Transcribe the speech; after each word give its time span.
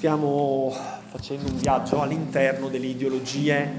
stiamo 0.00 0.74
facendo 1.10 1.50
un 1.50 1.58
viaggio 1.58 2.00
all'interno 2.00 2.68
delle 2.68 2.86
ideologie 2.86 3.70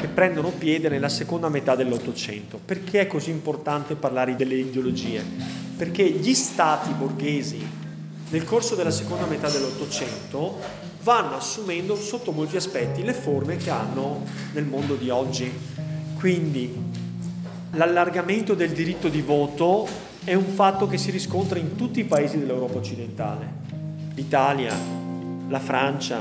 che 0.00 0.08
prendono 0.08 0.48
piede 0.48 0.88
nella 0.88 1.08
seconda 1.08 1.48
metà 1.48 1.76
dell'Ottocento. 1.76 2.58
Perché 2.58 3.02
è 3.02 3.06
così 3.06 3.30
importante 3.30 3.94
parlare 3.94 4.34
delle 4.34 4.56
ideologie? 4.56 5.24
Perché 5.76 6.10
gli 6.10 6.34
stati 6.34 6.90
borghesi 6.94 7.64
nel 8.30 8.42
corso 8.42 8.74
della 8.74 8.90
seconda 8.90 9.26
metà 9.26 9.48
dell'Ottocento 9.48 10.58
vanno 11.04 11.36
assumendo 11.36 11.94
sotto 11.94 12.32
molti 12.32 12.56
aspetti 12.56 13.04
le 13.04 13.14
forme 13.14 13.56
che 13.56 13.70
hanno 13.70 14.24
nel 14.54 14.64
mondo 14.64 14.96
di 14.96 15.08
oggi. 15.08 15.52
Quindi 16.18 16.76
l'allargamento 17.74 18.54
del 18.54 18.72
diritto 18.72 19.08
di 19.08 19.20
voto 19.20 19.86
è 20.24 20.34
un 20.34 20.46
fatto 20.46 20.88
che 20.88 20.98
si 20.98 21.12
riscontra 21.12 21.60
in 21.60 21.76
tutti 21.76 22.00
i 22.00 22.04
paesi 22.04 22.40
dell'Europa 22.40 22.78
occidentale. 22.78 23.62
L'Italia, 24.14 25.03
la 25.48 25.60
Francia, 25.60 26.20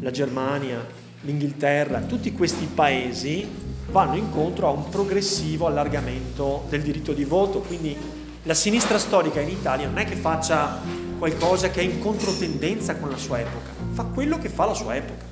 la 0.00 0.10
Germania, 0.10 0.84
l'Inghilterra, 1.22 2.00
tutti 2.00 2.32
questi 2.32 2.66
paesi 2.66 3.46
vanno 3.90 4.16
incontro 4.16 4.68
a 4.68 4.70
un 4.70 4.88
progressivo 4.88 5.66
allargamento 5.66 6.64
del 6.68 6.82
diritto 6.82 7.12
di 7.12 7.24
voto, 7.24 7.60
quindi 7.60 7.96
la 8.42 8.54
sinistra 8.54 8.98
storica 8.98 9.40
in 9.40 9.48
Italia 9.48 9.88
non 9.88 9.98
è 9.98 10.04
che 10.04 10.14
faccia 10.14 10.80
qualcosa 11.18 11.70
che 11.70 11.80
è 11.80 11.84
in 11.84 11.98
controtendenza 11.98 12.96
con 12.96 13.10
la 13.10 13.16
sua 13.16 13.40
epoca, 13.40 13.70
fa 13.92 14.04
quello 14.04 14.38
che 14.38 14.48
fa 14.48 14.66
la 14.66 14.74
sua 14.74 14.94
epoca. 14.94 15.24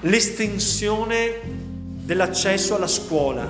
L'estensione 0.00 1.40
dell'accesso 2.04 2.76
alla 2.76 2.86
scuola, 2.86 3.48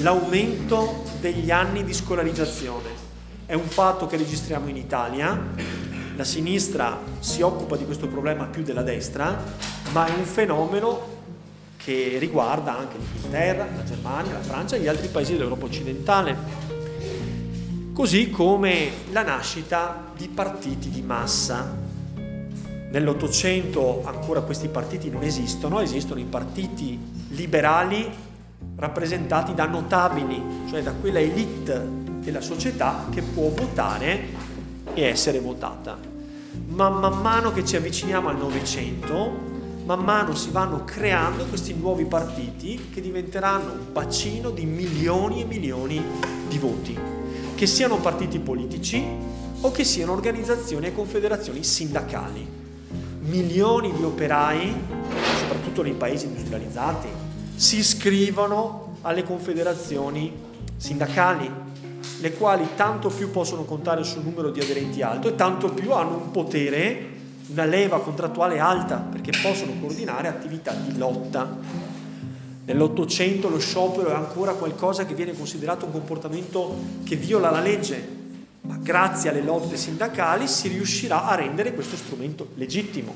l'aumento 0.00 1.04
degli 1.20 1.50
anni 1.50 1.82
di 1.82 1.92
scolarizzazione 1.92 3.06
è 3.46 3.54
un 3.54 3.66
fatto 3.66 4.06
che 4.06 4.16
registriamo 4.16 4.68
in 4.68 4.76
Italia 4.76 5.36
la 6.18 6.24
sinistra 6.24 6.98
si 7.20 7.42
occupa 7.42 7.76
di 7.76 7.84
questo 7.84 8.08
problema 8.08 8.46
più 8.46 8.64
della 8.64 8.82
destra, 8.82 9.40
ma 9.92 10.06
è 10.06 10.10
un 10.10 10.24
fenomeno 10.24 11.16
che 11.76 12.16
riguarda 12.18 12.76
anche 12.76 12.98
l'Inghilterra, 12.98 13.68
la 13.76 13.84
Germania, 13.84 14.32
la 14.32 14.40
Francia 14.40 14.74
e 14.74 14.80
gli 14.80 14.88
altri 14.88 15.06
paesi 15.06 15.34
dell'Europa 15.34 15.66
occidentale. 15.66 16.36
Così 17.92 18.30
come 18.30 18.90
la 19.12 19.22
nascita 19.22 20.06
di 20.16 20.26
partiti 20.26 20.90
di 20.90 21.02
massa. 21.02 21.76
Nell'Ottocento 22.90 24.02
ancora 24.04 24.40
questi 24.40 24.66
partiti 24.66 25.10
non 25.10 25.22
esistono, 25.22 25.78
esistono 25.78 26.18
i 26.18 26.24
partiti 26.24 26.98
liberali 27.28 28.10
rappresentati 28.74 29.54
da 29.54 29.66
notabili, 29.66 30.42
cioè 30.68 30.82
da 30.82 30.90
quella 30.94 31.20
elite 31.20 31.80
della 32.18 32.40
società 32.40 33.06
che 33.08 33.22
può 33.22 33.50
votare 33.50 34.46
e 34.94 35.02
essere 35.02 35.38
votata. 35.38 36.07
Ma 36.66 36.88
man 36.88 37.20
mano 37.20 37.52
che 37.52 37.64
ci 37.64 37.76
avviciniamo 37.76 38.28
al 38.28 38.36
Novecento, 38.36 39.46
man 39.84 40.00
mano 40.00 40.34
si 40.34 40.50
vanno 40.50 40.84
creando 40.84 41.44
questi 41.46 41.74
nuovi 41.74 42.04
partiti 42.04 42.88
che 42.92 43.00
diventeranno 43.00 43.72
un 43.72 43.92
bacino 43.92 44.50
di 44.50 44.66
milioni 44.66 45.42
e 45.42 45.44
milioni 45.44 46.02
di 46.48 46.58
voti, 46.58 46.98
che 47.54 47.66
siano 47.66 47.96
partiti 47.96 48.38
politici 48.38 49.02
o 49.60 49.70
che 49.70 49.84
siano 49.84 50.12
organizzazioni 50.12 50.86
e 50.86 50.94
confederazioni 50.94 51.64
sindacali. 51.64 52.46
Milioni 53.20 53.92
di 53.92 54.02
operai, 54.02 54.74
soprattutto 55.38 55.82
nei 55.82 55.94
paesi 55.94 56.26
industrializzati, 56.26 57.08
si 57.54 57.78
iscrivono 57.78 58.96
alle 59.02 59.24
confederazioni 59.24 60.32
sindacali 60.76 61.50
le 62.20 62.32
quali 62.34 62.68
tanto 62.74 63.08
più 63.08 63.30
possono 63.30 63.64
contare 63.64 64.02
sul 64.04 64.22
numero 64.24 64.50
di 64.50 64.60
aderenti 64.60 65.02
alto 65.02 65.28
e 65.28 65.34
tanto 65.34 65.70
più 65.70 65.92
hanno 65.92 66.16
un 66.16 66.30
potere, 66.30 67.16
una 67.48 67.64
leva 67.64 68.00
contrattuale 68.00 68.58
alta, 68.58 68.96
perché 68.96 69.32
possono 69.40 69.72
coordinare 69.80 70.28
attività 70.28 70.72
di 70.72 70.96
lotta. 70.98 71.56
Nell'Ottocento 72.64 73.48
lo 73.48 73.58
sciopero 73.58 74.10
è 74.10 74.14
ancora 74.14 74.52
qualcosa 74.52 75.06
che 75.06 75.14
viene 75.14 75.32
considerato 75.34 75.86
un 75.86 75.92
comportamento 75.92 76.76
che 77.04 77.16
viola 77.16 77.50
la 77.50 77.60
legge, 77.60 78.16
ma 78.62 78.76
grazie 78.76 79.30
alle 79.30 79.42
lotte 79.42 79.76
sindacali 79.76 80.46
si 80.46 80.68
riuscirà 80.68 81.26
a 81.26 81.34
rendere 81.34 81.72
questo 81.72 81.96
strumento 81.96 82.48
legittimo. 82.54 83.14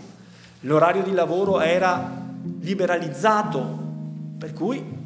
L'orario 0.60 1.02
di 1.02 1.12
lavoro 1.12 1.60
era 1.60 2.20
liberalizzato, 2.60 3.78
per 4.38 4.52
cui 4.52 5.00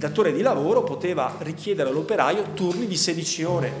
datore 0.00 0.32
di 0.32 0.40
lavoro 0.40 0.82
poteva 0.82 1.36
richiedere 1.40 1.90
all'operaio 1.90 2.54
turni 2.54 2.86
di 2.86 2.96
16 2.96 3.42
ore, 3.44 3.72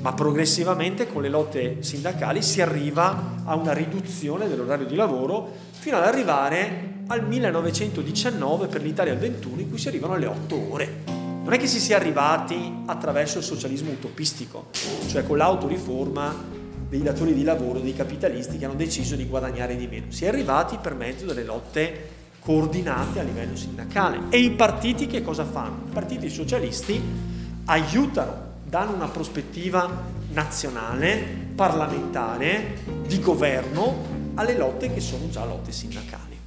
ma 0.00 0.12
progressivamente 0.12 1.06
con 1.06 1.22
le 1.22 1.28
lotte 1.28 1.76
sindacali 1.78 2.42
si 2.42 2.60
arriva 2.60 3.36
a 3.44 3.54
una 3.54 3.72
riduzione 3.72 4.48
dell'orario 4.48 4.84
di 4.84 4.96
lavoro 4.96 5.48
fino 5.70 5.96
ad 5.96 6.02
arrivare 6.02 7.02
al 7.06 7.24
1919 7.24 8.66
per 8.66 8.82
l'Italia 8.82 9.12
al 9.12 9.20
21 9.20 9.60
in 9.60 9.68
cui 9.68 9.78
si 9.78 9.86
arrivano 9.86 10.14
alle 10.14 10.26
8 10.26 10.72
ore. 10.72 11.02
Non 11.06 11.52
è 11.52 11.56
che 11.56 11.68
si 11.68 11.78
sia 11.78 11.94
arrivati 11.94 12.82
attraverso 12.86 13.38
il 13.38 13.44
socialismo 13.44 13.92
utopistico, 13.92 14.70
cioè 15.06 15.24
con 15.24 15.36
l'autoriforma 15.36 16.34
dei 16.88 17.02
datori 17.02 17.32
di 17.32 17.44
lavoro, 17.44 17.78
dei 17.78 17.94
capitalisti 17.94 18.58
che 18.58 18.64
hanno 18.64 18.74
deciso 18.74 19.14
di 19.14 19.24
guadagnare 19.24 19.76
di 19.76 19.86
meno. 19.86 20.06
Si 20.08 20.24
è 20.24 20.28
arrivati 20.28 20.78
per 20.82 20.94
mezzo 20.94 21.26
delle 21.26 21.44
lotte 21.44 22.18
coordinate 22.40 23.20
a 23.20 23.22
livello 23.22 23.56
sindacale. 23.56 24.22
E 24.30 24.38
i 24.38 24.50
partiti 24.50 25.06
che 25.06 25.22
cosa 25.22 25.44
fanno? 25.44 25.84
I 25.88 25.92
partiti 25.92 26.28
socialisti 26.28 27.00
aiutano, 27.66 28.48
danno 28.64 28.94
una 28.94 29.08
prospettiva 29.08 29.88
nazionale, 30.32 31.48
parlamentare, 31.54 32.78
di 33.06 33.20
governo 33.20 34.18
alle 34.34 34.56
lotte 34.56 34.92
che 34.92 35.00
sono 35.00 35.28
già 35.28 35.44
lotte 35.44 35.72
sindacali. 35.72 36.38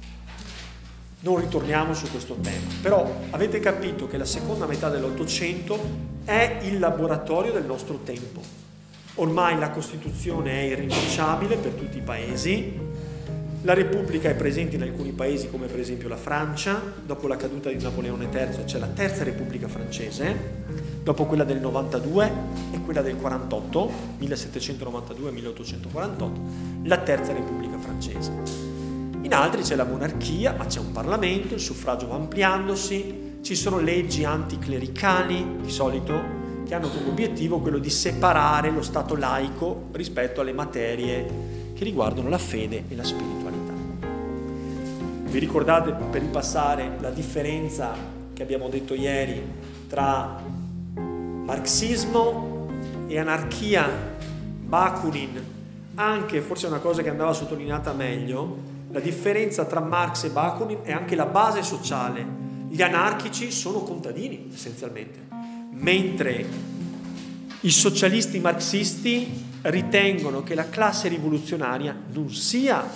Non 1.20 1.40
ritorniamo 1.40 1.94
su 1.94 2.10
questo 2.10 2.34
tema, 2.34 2.70
però 2.82 3.20
avete 3.30 3.58
capito 3.58 4.06
che 4.06 4.18
la 4.18 4.26
seconda 4.26 4.66
metà 4.66 4.90
dell'Ottocento 4.90 6.12
è 6.24 6.58
il 6.64 6.78
laboratorio 6.78 7.52
del 7.52 7.64
nostro 7.64 8.00
tempo. 8.04 8.42
Ormai 9.14 9.58
la 9.58 9.70
Costituzione 9.70 10.50
è 10.50 10.62
irrinunciabile 10.64 11.56
per 11.56 11.72
tutti 11.72 11.96
i 11.98 12.02
paesi, 12.02 12.78
la 13.64 13.72
Repubblica 13.72 14.28
è 14.28 14.34
presente 14.34 14.76
in 14.76 14.82
alcuni 14.82 15.12
paesi 15.12 15.48
come 15.48 15.68
per 15.68 15.80
esempio 15.80 16.06
la 16.06 16.18
Francia, 16.18 16.78
dopo 17.04 17.26
la 17.26 17.36
caduta 17.36 17.70
di 17.70 17.82
Napoleone 17.82 18.28
III 18.30 18.64
c'è 18.64 18.78
la 18.78 18.88
Terza 18.88 19.24
Repubblica 19.24 19.68
francese, 19.68 20.36
dopo 21.02 21.24
quella 21.24 21.44
del 21.44 21.60
92 21.60 22.32
e 22.72 22.80
quella 22.80 23.00
del 23.00 23.16
48, 23.16 23.90
1792-1848, 24.20 26.30
la 26.82 26.98
Terza 26.98 27.32
Repubblica 27.32 27.78
francese. 27.78 28.32
In 29.22 29.32
altri 29.32 29.62
c'è 29.62 29.76
la 29.76 29.84
monarchia, 29.84 30.52
ma 30.52 30.66
c'è 30.66 30.80
un 30.80 30.92
Parlamento, 30.92 31.54
il 31.54 31.60
suffragio 31.60 32.08
va 32.08 32.16
ampliandosi, 32.16 33.38
ci 33.40 33.54
sono 33.54 33.78
leggi 33.78 34.24
anticlericali 34.24 35.60
di 35.62 35.70
solito 35.70 36.42
che 36.66 36.74
hanno 36.74 36.90
come 36.90 37.08
obiettivo 37.08 37.60
quello 37.60 37.78
di 37.78 37.88
separare 37.88 38.70
lo 38.70 38.82
Stato 38.82 39.16
laico 39.16 39.88
rispetto 39.92 40.42
alle 40.42 40.52
materie 40.52 41.72
che 41.74 41.84
riguardano 41.84 42.28
la 42.28 42.36
fede 42.36 42.84
e 42.88 42.94
la 42.94 43.04
spiritualità. 43.04 43.43
Vi 45.34 45.40
ricordate 45.40 45.90
per 45.90 46.20
ripassare 46.20 46.96
la 47.00 47.10
differenza 47.10 47.92
che 48.32 48.40
abbiamo 48.44 48.68
detto 48.68 48.94
ieri 48.94 49.42
tra 49.88 50.40
marxismo 50.94 52.68
e 53.08 53.18
anarchia, 53.18 53.90
Bakunin, 54.60 55.42
anche 55.96 56.40
forse 56.40 56.68
una 56.68 56.78
cosa 56.78 57.02
che 57.02 57.08
andava 57.08 57.32
sottolineata 57.32 57.92
meglio, 57.94 58.58
la 58.92 59.00
differenza 59.00 59.64
tra 59.64 59.80
Marx 59.80 60.22
e 60.22 60.30
Bakunin 60.30 60.78
è 60.84 60.92
anche 60.92 61.16
la 61.16 61.26
base 61.26 61.64
sociale. 61.64 62.24
Gli 62.68 62.80
anarchici 62.80 63.50
sono 63.50 63.80
contadini 63.80 64.50
essenzialmente, 64.54 65.18
mentre 65.72 66.46
i 67.58 67.70
socialisti 67.72 68.38
marxisti 68.38 69.46
ritengono 69.62 70.44
che 70.44 70.54
la 70.54 70.68
classe 70.68 71.08
rivoluzionaria 71.08 71.92
non 72.12 72.30
sia 72.30 72.88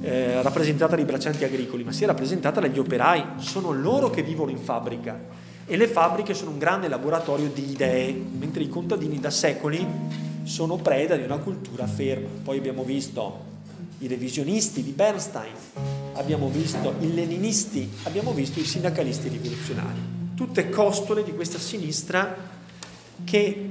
eh, 0.00 0.40
rappresentata 0.42 0.96
dai 0.96 1.04
braccianti 1.04 1.44
agricoli, 1.44 1.84
ma 1.84 1.92
sia 1.92 2.06
rappresentata 2.06 2.60
dagli 2.60 2.78
operai. 2.78 3.24
Sono 3.38 3.72
loro 3.72 4.10
che 4.10 4.22
vivono 4.22 4.50
in 4.50 4.58
fabbrica 4.58 5.18
e 5.66 5.76
le 5.76 5.88
fabbriche 5.88 6.34
sono 6.34 6.50
un 6.50 6.58
grande 6.58 6.88
laboratorio 6.88 7.48
di 7.48 7.70
idee, 7.70 8.12
mentre 8.12 8.62
i 8.62 8.68
contadini 8.68 9.20
da 9.20 9.30
secoli 9.30 9.86
sono 10.42 10.76
preda 10.76 11.16
di 11.16 11.22
una 11.22 11.38
cultura 11.38 11.86
ferma. 11.86 12.28
Poi 12.42 12.58
abbiamo 12.58 12.82
visto 12.82 13.48
i 13.98 14.06
revisionisti 14.06 14.82
di 14.82 14.92
Bernstein, 14.92 15.52
abbiamo 16.14 16.48
visto 16.48 16.94
i 17.00 17.14
leninisti, 17.14 17.88
abbiamo 18.04 18.32
visto 18.32 18.58
i 18.58 18.64
sindacalisti 18.64 19.28
rivoluzionari. 19.28 19.98
Tutte 20.34 20.70
costole 20.70 21.22
di 21.22 21.34
questa 21.34 21.58
sinistra 21.58 22.34
che 23.24 23.68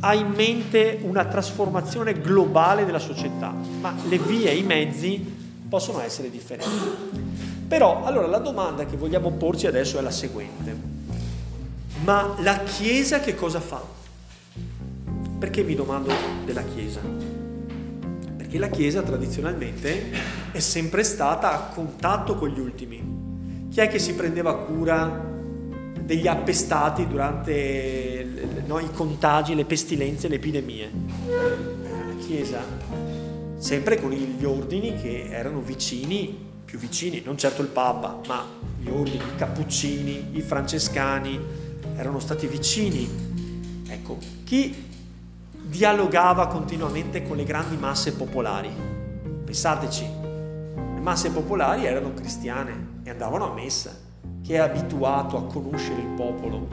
ha 0.00 0.14
in 0.14 0.28
mente 0.28 0.98
una 1.02 1.26
trasformazione 1.26 2.20
globale 2.20 2.84
della 2.84 2.98
società, 2.98 3.54
ma 3.80 3.94
le 4.08 4.18
vie 4.18 4.50
e 4.50 4.56
i 4.56 4.62
mezzi 4.62 5.38
possono 5.68 6.00
essere 6.00 6.30
differenti. 6.30 7.28
Però 7.68 8.04
allora 8.04 8.26
la 8.26 8.38
domanda 8.38 8.86
che 8.86 8.96
vogliamo 8.96 9.30
porci 9.32 9.66
adesso 9.66 9.98
è 9.98 10.02
la 10.02 10.10
seguente. 10.10 10.88
Ma 12.02 12.34
la 12.38 12.60
Chiesa 12.60 13.20
che 13.20 13.34
cosa 13.34 13.60
fa? 13.60 13.82
Perché 15.38 15.62
mi 15.62 15.74
domando 15.74 16.12
della 16.44 16.64
Chiesa? 16.64 17.00
Perché 18.36 18.58
la 18.58 18.68
Chiesa 18.68 19.02
tradizionalmente 19.02 20.10
è 20.50 20.58
sempre 20.58 21.04
stata 21.04 21.52
a 21.52 21.72
contatto 21.74 22.34
con 22.36 22.48
gli 22.48 22.58
ultimi. 22.58 23.68
Chi 23.70 23.80
è 23.80 23.88
che 23.88 23.98
si 23.98 24.14
prendeva 24.14 24.56
cura 24.56 25.28
degli 26.00 26.26
appestati 26.26 27.06
durante 27.06 28.09
no, 28.66 28.78
i 28.78 28.90
contagi, 28.92 29.54
le 29.54 29.64
pestilenze, 29.64 30.28
le 30.28 30.36
epidemie? 30.36 30.90
La 31.26 32.14
Chiesa, 32.18 32.62
sempre 33.58 34.00
con 34.00 34.10
gli 34.10 34.44
ordini 34.44 35.00
che 35.00 35.28
erano 35.30 35.60
vicini, 35.60 36.48
più 36.64 36.78
vicini, 36.78 37.22
non 37.24 37.36
certo 37.36 37.62
il 37.62 37.68
Papa, 37.68 38.20
ma 38.26 38.44
gli 38.78 38.88
ordini, 38.88 39.24
i 39.24 39.36
Cappuccini, 39.36 40.36
i 40.36 40.40
Francescani, 40.40 41.38
erano 41.96 42.20
stati 42.20 42.46
vicini. 42.46 43.08
Ecco, 43.88 44.18
chi 44.44 44.74
dialogava 45.62 46.46
continuamente 46.46 47.22
con 47.22 47.36
le 47.36 47.44
grandi 47.44 47.76
masse 47.76 48.12
popolari? 48.12 48.70
Pensateci, 49.44 50.04
le 50.74 51.00
masse 51.00 51.30
popolari 51.30 51.86
erano 51.86 52.14
cristiane 52.14 53.00
e 53.02 53.10
andavano 53.10 53.50
a 53.50 53.54
messa. 53.54 54.08
Chi 54.42 54.52
è 54.52 54.58
abituato 54.58 55.36
a 55.36 55.44
conoscere 55.44 56.00
il 56.00 56.08
popolo, 56.08 56.68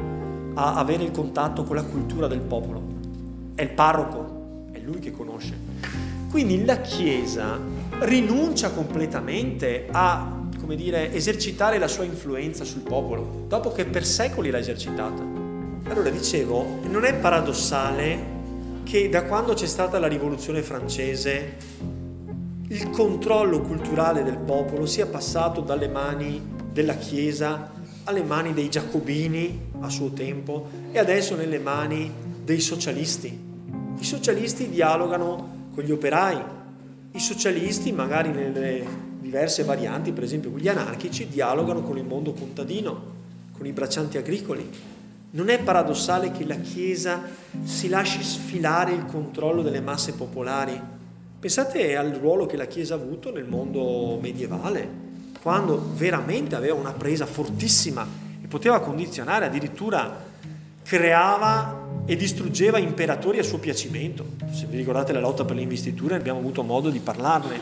a 0.58 0.74
avere 0.76 1.04
il 1.04 1.12
contatto 1.12 1.64
con 1.64 1.76
la 1.76 1.84
cultura 1.84 2.26
del 2.26 2.40
popolo? 2.40 2.82
È 3.54 3.62
il 3.62 3.70
parroco, 3.70 4.66
è 4.72 4.80
lui 4.80 4.98
che 4.98 5.12
conosce. 5.12 5.56
Quindi 6.32 6.66
la 6.66 6.82
Chiesa 6.82 7.60
rinuncia 8.00 8.72
completamente 8.72 9.88
a 9.92 10.36
come 10.60 10.76
dire, 10.76 11.14
esercitare 11.14 11.78
la 11.78 11.88
sua 11.88 12.04
influenza 12.04 12.66
sul 12.66 12.82
popolo, 12.82 13.46
dopo 13.48 13.72
che 13.72 13.86
per 13.86 14.04
secoli 14.04 14.50
l'ha 14.50 14.58
esercitata. 14.58 15.24
Allora 15.88 16.10
dicevo, 16.10 16.80
non 16.90 17.06
è 17.06 17.14
paradossale 17.14 18.36
che 18.84 19.08
da 19.10 19.24
quando 19.24 19.54
c'è 19.54 19.68
stata 19.68 20.00
la 20.00 20.08
rivoluzione 20.08 20.62
francese 20.62 21.56
il 22.70 22.90
controllo 22.90 23.62
culturale 23.62 24.24
del 24.24 24.38
popolo 24.38 24.86
sia 24.86 25.06
passato 25.06 25.62
dalle 25.62 25.88
mani 25.88 26.42
della 26.70 26.96
Chiesa 26.96 27.72
alle 28.04 28.24
mani 28.24 28.54
dei 28.54 28.70
giacobini 28.70 29.67
a 29.82 29.90
suo 29.90 30.10
tempo 30.12 30.70
e 30.92 31.00
adesso 31.00 31.36
nelle 31.36 31.60
mani 31.60 32.12
dei 32.44 32.60
socialisti. 32.60 33.46
I 34.00 34.04
socialisti 34.04 34.70
dialogano 34.70 35.70
con 35.74 35.84
gli 35.84 35.92
operai, 35.92 36.38
i 37.12 37.20
socialisti 37.20 37.92
magari 37.92 38.30
nelle 38.32 38.86
diverse 39.20 39.64
varianti, 39.64 40.12
per 40.12 40.24
esempio 40.24 40.52
gli 40.58 40.68
anarchici 40.68 41.28
dialogano 41.28 41.82
con 41.82 41.98
il 41.98 42.06
mondo 42.06 42.34
contadino, 42.34 43.16
con 43.52 43.66
i 43.66 43.72
braccianti 43.72 44.18
agricoli. 44.18 44.70
Non 45.30 45.50
è 45.50 45.60
paradossale 45.60 46.32
che 46.32 46.46
la 46.46 46.56
Chiesa 46.56 47.22
si 47.64 47.90
lasci 47.90 48.24
sfilare 48.24 48.94
il 48.94 49.06
controllo 49.06 49.62
delle 49.62 49.82
masse 49.82 50.14
popolari? 50.14 50.80
Pensate 51.40 51.96
al 51.96 52.12
ruolo 52.12 52.46
che 52.46 52.58
la 52.58 52.66
Chiesa 52.66 52.94
ha 52.94 52.98
avuto 52.98 53.32
nel 53.32 53.46
mondo 53.46 54.18
medievale, 54.22 55.06
quando 55.42 55.92
veramente 55.96 56.56
aveva 56.56 56.76
una 56.76 56.94
presa 56.94 57.26
fortissima 57.26 58.26
poteva 58.48 58.80
condizionare, 58.80 59.46
addirittura 59.46 60.26
creava 60.84 61.86
e 62.06 62.16
distruggeva 62.16 62.78
imperatori 62.78 63.40
a 63.40 63.44
suo 63.44 63.60
piacimento. 63.60 64.26
Se 64.52 64.66
vi 64.68 64.78
ricordate 64.78 65.12
la 65.12 65.20
lotta 65.20 65.44
per 65.44 65.56
le 65.56 65.62
investiture 65.62 66.16
abbiamo 66.16 66.40
avuto 66.40 66.64
modo 66.64 66.90
di 66.90 67.00
parlarne. 67.00 67.60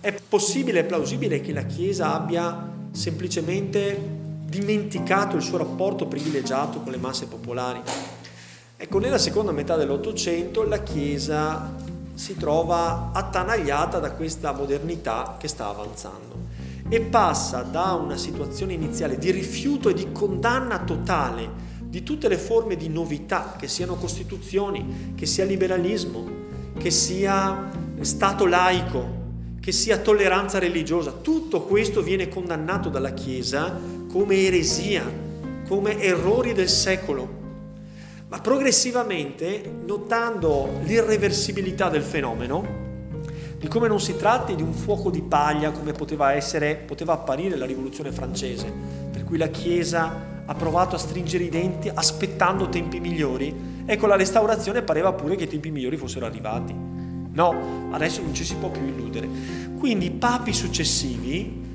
È 0.00 0.14
possibile, 0.26 0.80
è 0.80 0.84
plausibile 0.84 1.40
che 1.42 1.52
la 1.52 1.64
Chiesa 1.64 2.14
abbia 2.14 2.76
semplicemente 2.90 4.00
dimenticato 4.46 5.36
il 5.36 5.42
suo 5.42 5.58
rapporto 5.58 6.06
privilegiato 6.06 6.80
con 6.80 6.90
le 6.90 6.98
masse 6.98 7.26
popolari. 7.26 7.80
Ecco, 8.78 8.98
nella 8.98 9.18
seconda 9.18 9.52
metà 9.52 9.76
dell'Ottocento 9.76 10.62
la 10.62 10.82
Chiesa 10.82 11.74
si 12.14 12.36
trova 12.36 13.10
attanagliata 13.12 13.98
da 13.98 14.12
questa 14.12 14.52
modernità 14.52 15.36
che 15.38 15.48
sta 15.48 15.66
avanzando 15.66 16.47
e 16.88 17.00
passa 17.00 17.62
da 17.62 17.92
una 17.92 18.16
situazione 18.16 18.72
iniziale 18.72 19.18
di 19.18 19.30
rifiuto 19.30 19.88
e 19.88 19.94
di 19.94 20.10
condanna 20.12 20.78
totale 20.80 21.66
di 21.80 22.02
tutte 22.02 22.28
le 22.28 22.36
forme 22.36 22.76
di 22.76 22.88
novità, 22.88 23.56
che 23.58 23.66
siano 23.66 23.94
costituzioni, 23.94 25.12
che 25.14 25.26
sia 25.26 25.44
liberalismo, 25.44 26.26
che 26.78 26.90
sia 26.90 27.86
Stato 28.00 28.46
laico, 28.46 29.16
che 29.60 29.72
sia 29.72 29.98
tolleranza 29.98 30.60
religiosa, 30.60 31.10
tutto 31.10 31.62
questo 31.62 32.00
viene 32.00 32.28
condannato 32.28 32.88
dalla 32.88 33.12
Chiesa 33.12 33.76
come 34.08 34.46
eresia, 34.46 35.04
come 35.66 36.00
errori 36.00 36.52
del 36.52 36.68
secolo. 36.68 37.28
Ma 38.28 38.40
progressivamente, 38.40 39.68
notando 39.84 40.78
l'irreversibilità 40.84 41.88
del 41.88 42.02
fenomeno, 42.02 42.87
di 43.58 43.66
come 43.66 43.88
non 43.88 44.00
si 44.00 44.16
tratti 44.16 44.54
di 44.54 44.62
un 44.62 44.72
fuoco 44.72 45.10
di 45.10 45.20
paglia 45.20 45.72
come 45.72 45.92
poteva 45.92 46.32
essere, 46.32 46.76
poteva 46.76 47.14
apparire 47.14 47.56
la 47.56 47.66
rivoluzione 47.66 48.12
francese, 48.12 48.72
per 49.10 49.24
cui 49.24 49.36
la 49.36 49.48
Chiesa 49.48 50.36
ha 50.46 50.54
provato 50.54 50.94
a 50.94 50.98
stringere 50.98 51.44
i 51.44 51.48
denti 51.48 51.90
aspettando 51.92 52.68
tempi 52.68 53.00
migliori, 53.00 53.82
ecco 53.84 54.06
la 54.06 54.16
restaurazione 54.16 54.82
pareva 54.82 55.12
pure 55.12 55.34
che 55.34 55.44
i 55.44 55.48
tempi 55.48 55.70
migliori 55.70 55.96
fossero 55.96 56.24
arrivati. 56.24 56.72
No, 56.72 57.90
adesso 57.90 58.22
non 58.22 58.32
ci 58.32 58.44
si 58.44 58.54
può 58.54 58.70
più 58.70 58.86
illudere. 58.86 59.28
Quindi 59.78 60.06
i 60.06 60.10
papi 60.10 60.52
successivi 60.52 61.66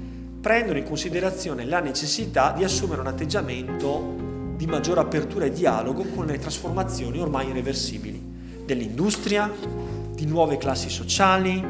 prendono 0.41 0.77
in 0.77 0.85
considerazione 0.85 1.65
la 1.65 1.79
necessità 1.79 2.51
di 2.51 2.63
assumere 2.63 3.01
un 3.01 3.07
atteggiamento 3.07 4.15
di 4.55 4.65
maggiore 4.67 5.01
apertura 5.01 5.45
e 5.45 5.51
dialogo 5.51 6.03
con 6.15 6.25
le 6.25 6.39
trasformazioni 6.39 7.19
ormai 7.19 7.49
irreversibili 7.49 8.21
dell'industria, 8.65 9.51
di 10.23 10.29
nuove 10.29 10.55
classi 10.55 10.89
sociali, 10.89 11.61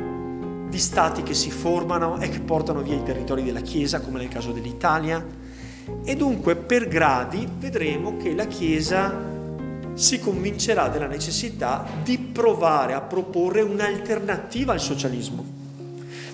di 0.69 0.77
stati 0.77 1.23
che 1.23 1.33
si 1.33 1.49
formano 1.49 2.19
e 2.19 2.29
che 2.29 2.39
portano 2.39 2.83
via 2.83 2.93
i 2.93 3.01
territori 3.01 3.41
della 3.41 3.61
Chiesa, 3.61 3.99
come 3.99 4.19
nel 4.19 4.27
caso 4.27 4.51
dell'Italia. 4.51 5.25
E 6.05 6.15
dunque 6.15 6.55
per 6.55 6.87
gradi 6.87 7.47
vedremo 7.57 8.15
che 8.17 8.35
la 8.35 8.45
Chiesa 8.45 9.31
si 9.95 10.19
convincerà 10.19 10.87
della 10.87 11.07
necessità 11.07 11.83
di 12.03 12.19
provare 12.19 12.93
a 12.93 13.01
proporre 13.01 13.61
un'alternativa 13.61 14.71
al 14.71 14.79
socialismo. 14.79 15.43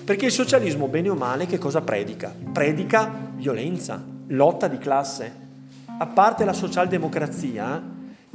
Perché 0.04 0.26
il 0.26 0.32
socialismo, 0.32 0.88
bene 0.88 1.08
o 1.08 1.14
male, 1.14 1.46
che 1.46 1.56
cosa 1.56 1.80
predica? 1.80 2.34
Predica 2.52 3.30
violenza, 3.34 4.02
lotta 4.26 4.68
di 4.68 4.76
classe. 4.76 5.32
A 5.86 6.06
parte 6.06 6.44
la 6.44 6.52
socialdemocrazia, 6.52 7.82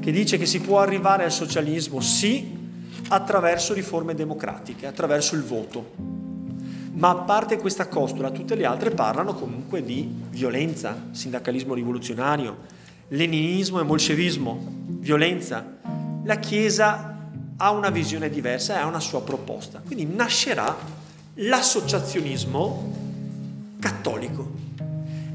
che 0.01 0.11
dice 0.11 0.39
che 0.39 0.47
si 0.47 0.59
può 0.59 0.79
arrivare 0.79 1.23
al 1.23 1.31
socialismo 1.31 2.01
sì 2.01 2.63
attraverso 3.09 3.73
riforme 3.73 4.15
democratiche, 4.15 4.87
attraverso 4.87 5.35
il 5.35 5.43
voto. 5.43 5.93
Ma 6.93 7.09
a 7.09 7.15
parte 7.15 7.57
questa 7.57 7.87
costola, 7.87 8.31
tutte 8.31 8.55
le 8.55 8.65
altre 8.65 8.91
parlano 8.91 9.33
comunque 9.33 9.83
di 9.83 10.09
violenza, 10.29 11.07
sindacalismo 11.11 11.73
rivoluzionario, 11.73 12.57
leninismo 13.09 13.81
e 13.81 13.85
bolscevismo, 13.85 14.65
violenza. 14.99 15.63
La 16.23 16.37
Chiesa 16.37 17.15
ha 17.57 17.71
una 17.71 17.89
visione 17.89 18.29
diversa 18.29 18.75
e 18.75 18.79
ha 18.79 18.85
una 18.85 18.99
sua 18.99 19.21
proposta. 19.21 19.81
Quindi 19.85 20.05
nascerà 20.05 20.75
l'associazionismo 21.35 22.93
cattolico 23.79 24.51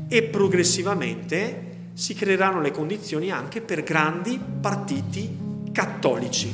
e 0.09 0.23
progressivamente 0.25 1.69
si 1.93 2.15
creeranno 2.15 2.61
le 2.61 2.71
condizioni 2.71 3.31
anche 3.31 3.61
per 3.61 3.83
grandi 3.83 4.41
partiti 4.61 5.37
cattolici, 5.73 6.53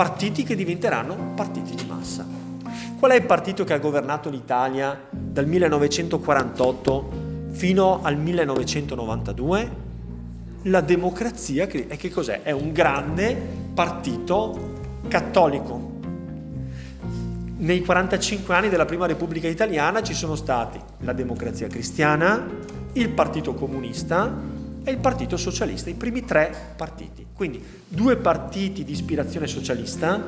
partiti 0.00 0.44
che 0.44 0.56
diventeranno 0.56 1.34
partiti 1.34 1.74
di 1.74 1.84
massa. 1.84 2.24
Qual 2.98 3.10
è 3.10 3.16
il 3.16 3.26
partito 3.26 3.64
che 3.64 3.74
ha 3.74 3.78
governato 3.78 4.30
l'Italia 4.30 4.98
dal 5.10 5.46
1948 5.46 7.10
fino 7.50 8.00
al 8.02 8.16
1992? 8.16 9.88
la 10.64 10.80
democrazia, 10.82 11.66
e 11.66 11.96
che 11.96 12.10
cos'è? 12.10 12.42
È 12.42 12.50
un 12.50 12.72
grande 12.72 13.34
partito 13.74 15.02
cattolico. 15.08 15.98
Nei 17.58 17.82
45 17.82 18.54
anni 18.54 18.68
della 18.70 18.86
Prima 18.86 19.06
Repubblica 19.06 19.48
Italiana 19.48 20.02
ci 20.02 20.14
sono 20.14 20.34
stati 20.34 20.78
la 21.00 21.12
democrazia 21.12 21.66
cristiana, 21.66 22.46
il 22.92 23.08
Partito 23.10 23.52
Comunista 23.52 24.59
e 24.90 24.92
il 24.94 24.98
Partito 24.98 25.36
Socialista, 25.36 25.88
i 25.88 25.94
primi 25.94 26.24
tre 26.24 26.74
partiti. 26.76 27.26
Quindi 27.32 27.62
due 27.86 28.16
partiti 28.16 28.84
di 28.84 28.92
ispirazione 28.92 29.46
socialista, 29.46 30.22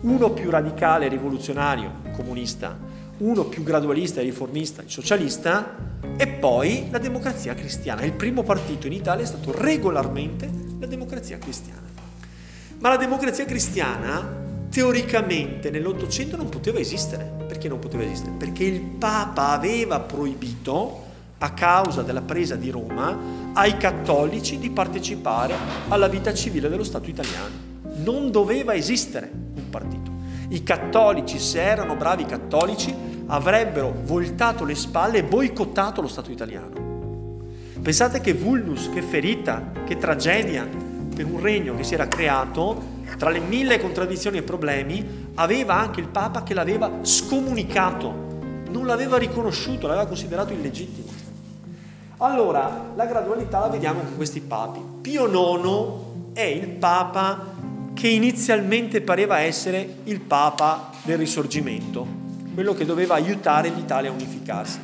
uno 0.00 0.30
più 0.30 0.48
radicale, 0.48 1.08
rivoluzionario, 1.08 2.02
comunista, 2.14 2.78
uno 3.18 3.44
più 3.44 3.62
gradualista 3.62 4.20
e 4.20 4.24
riformista, 4.24 4.82
socialista, 4.86 5.94
e 6.16 6.28
poi 6.28 6.86
la 6.90 6.98
democrazia 6.98 7.54
cristiana. 7.54 8.02
Il 8.02 8.12
primo 8.12 8.42
partito 8.42 8.86
in 8.86 8.92
Italia 8.92 9.24
è 9.24 9.26
stato 9.26 9.52
regolarmente 9.54 10.48
la 10.78 10.86
democrazia 10.86 11.38
cristiana. 11.38 11.82
Ma 12.78 12.88
la 12.90 12.96
democrazia 12.96 13.44
cristiana 13.44 14.44
teoricamente 14.70 15.70
nell'Ottocento 15.70 16.36
non 16.36 16.48
poteva 16.48 16.78
esistere. 16.78 17.24
Perché 17.46 17.68
non 17.68 17.78
poteva 17.78 18.04
esistere? 18.04 18.34
Perché 18.36 18.64
il 18.64 18.80
Papa 18.80 19.50
aveva 19.50 20.00
proibito, 20.00 21.04
a 21.38 21.50
causa 21.50 22.02
della 22.02 22.22
presa 22.22 22.56
di 22.56 22.70
Roma, 22.70 23.45
ai 23.56 23.78
cattolici 23.78 24.58
di 24.58 24.70
partecipare 24.70 25.54
alla 25.88 26.08
vita 26.08 26.32
civile 26.34 26.68
dello 26.68 26.84
Stato 26.84 27.08
italiano. 27.08 27.64
Non 27.96 28.30
doveva 28.30 28.74
esistere 28.74 29.30
un 29.32 29.70
partito. 29.70 30.10
I 30.48 30.62
cattolici, 30.62 31.38
se 31.38 31.62
erano 31.62 31.96
bravi 31.96 32.26
cattolici, 32.26 32.94
avrebbero 33.26 33.94
voltato 34.04 34.64
le 34.64 34.74
spalle 34.74 35.18
e 35.18 35.24
boicottato 35.24 36.02
lo 36.02 36.08
Stato 36.08 36.30
italiano. 36.30 36.84
Pensate 37.80 38.20
che 38.20 38.34
vulnus, 38.34 38.90
che 38.92 39.00
ferita, 39.00 39.72
che 39.86 39.96
tragedia 39.96 40.68
per 41.14 41.24
un 41.24 41.40
regno 41.40 41.74
che 41.76 41.82
si 41.82 41.94
era 41.94 42.08
creato, 42.08 42.94
tra 43.16 43.30
le 43.30 43.40
mille 43.40 43.80
contraddizioni 43.80 44.36
e 44.36 44.42
problemi, 44.42 45.30
aveva 45.34 45.78
anche 45.78 46.00
il 46.00 46.08
Papa 46.08 46.42
che 46.42 46.52
l'aveva 46.52 46.98
scomunicato, 47.00 48.24
non 48.68 48.84
l'aveva 48.84 49.16
riconosciuto, 49.16 49.86
l'aveva 49.86 50.06
considerato 50.06 50.52
illegittimo. 50.52 51.15
Allora, 52.18 52.92
la 52.94 53.04
gradualità 53.04 53.60
la 53.60 53.68
vediamo 53.68 54.00
con 54.00 54.16
questi 54.16 54.40
papi. 54.40 54.80
Pio 55.02 55.26
IX 55.26 56.32
è 56.32 56.44
il 56.44 56.68
Papa 56.68 57.54
che 57.92 58.08
inizialmente 58.08 59.02
pareva 59.02 59.40
essere 59.40 59.98
il 60.04 60.20
Papa 60.20 60.92
del 61.02 61.18
Risorgimento, 61.18 62.06
quello 62.54 62.72
che 62.72 62.86
doveva 62.86 63.16
aiutare 63.16 63.68
l'Italia 63.68 64.08
a 64.08 64.14
unificarsi. 64.14 64.78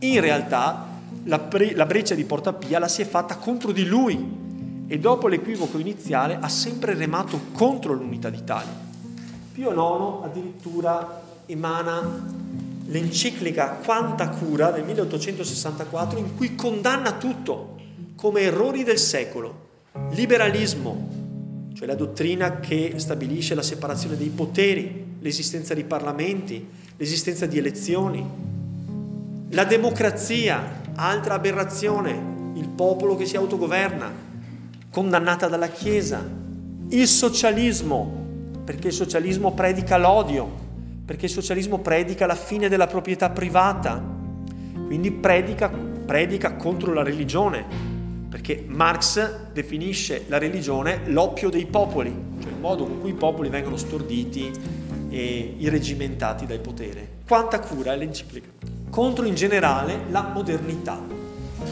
In 0.00 0.20
realtà 0.20 0.86
la, 1.24 1.40
pre- 1.40 1.74
la 1.74 1.84
breccia 1.84 2.14
di 2.14 2.24
Porta 2.24 2.52
Pia 2.52 2.78
la 2.78 2.86
si 2.86 3.02
è 3.02 3.04
fatta 3.04 3.36
contro 3.38 3.72
di 3.72 3.84
lui 3.84 4.84
e 4.86 4.98
dopo 5.00 5.26
l'equivoco 5.26 5.78
iniziale 5.78 6.38
ha 6.40 6.48
sempre 6.48 6.94
remato 6.94 7.40
contro 7.52 7.92
l'unità 7.92 8.30
d'Italia. 8.30 8.86
Pio 9.52 9.70
IX 9.72 10.24
addirittura 10.24 11.22
emana 11.46 12.46
l'enciclica 12.88 13.80
Quanta 13.84 14.28
cura 14.28 14.70
del 14.70 14.84
1864 14.84 16.18
in 16.18 16.36
cui 16.36 16.54
condanna 16.54 17.12
tutto 17.12 17.76
come 18.14 18.40
errori 18.40 18.82
del 18.82 18.98
secolo, 18.98 19.66
liberalismo, 20.10 21.70
cioè 21.74 21.86
la 21.86 21.94
dottrina 21.94 22.58
che 22.58 22.94
stabilisce 22.96 23.54
la 23.54 23.62
separazione 23.62 24.16
dei 24.16 24.30
poteri, 24.30 25.16
l'esistenza 25.20 25.74
di 25.74 25.84
parlamenti, 25.84 26.66
l'esistenza 26.96 27.46
di 27.46 27.58
elezioni, 27.58 28.26
la 29.50 29.64
democrazia, 29.64 30.80
altra 30.94 31.34
aberrazione, 31.34 32.52
il 32.54 32.68
popolo 32.68 33.14
che 33.14 33.26
si 33.26 33.36
autogoverna, 33.36 34.12
condannata 34.90 35.46
dalla 35.46 35.68
Chiesa, 35.68 36.28
il 36.88 37.06
socialismo, 37.06 38.26
perché 38.64 38.88
il 38.88 38.94
socialismo 38.94 39.52
predica 39.52 39.96
l'odio, 39.96 40.66
perché 41.08 41.24
il 41.24 41.32
socialismo 41.32 41.78
predica 41.78 42.26
la 42.26 42.34
fine 42.34 42.68
della 42.68 42.86
proprietà 42.86 43.30
privata, 43.30 43.98
quindi 44.86 45.10
predica, 45.10 45.70
predica 45.70 46.52
contro 46.56 46.92
la 46.92 47.02
religione, 47.02 47.64
perché 48.28 48.62
Marx 48.68 49.46
definisce 49.54 50.26
la 50.28 50.36
religione 50.36 51.00
l'oppio 51.06 51.48
dei 51.48 51.64
popoli, 51.64 52.14
cioè 52.42 52.52
il 52.52 52.58
modo 52.58 52.84
con 52.84 53.00
cui 53.00 53.08
i 53.08 53.14
popoli 53.14 53.48
vengono 53.48 53.78
storditi 53.78 54.50
e 55.08 55.54
irregimentati 55.56 56.44
dal 56.44 56.60
potere. 56.60 57.08
Quanta 57.26 57.58
cura 57.60 57.94
è 57.94 57.96
l'enciclica? 57.96 58.50
Contro 58.90 59.24
in 59.24 59.34
generale 59.34 60.00
la 60.10 60.30
modernità 60.30 61.00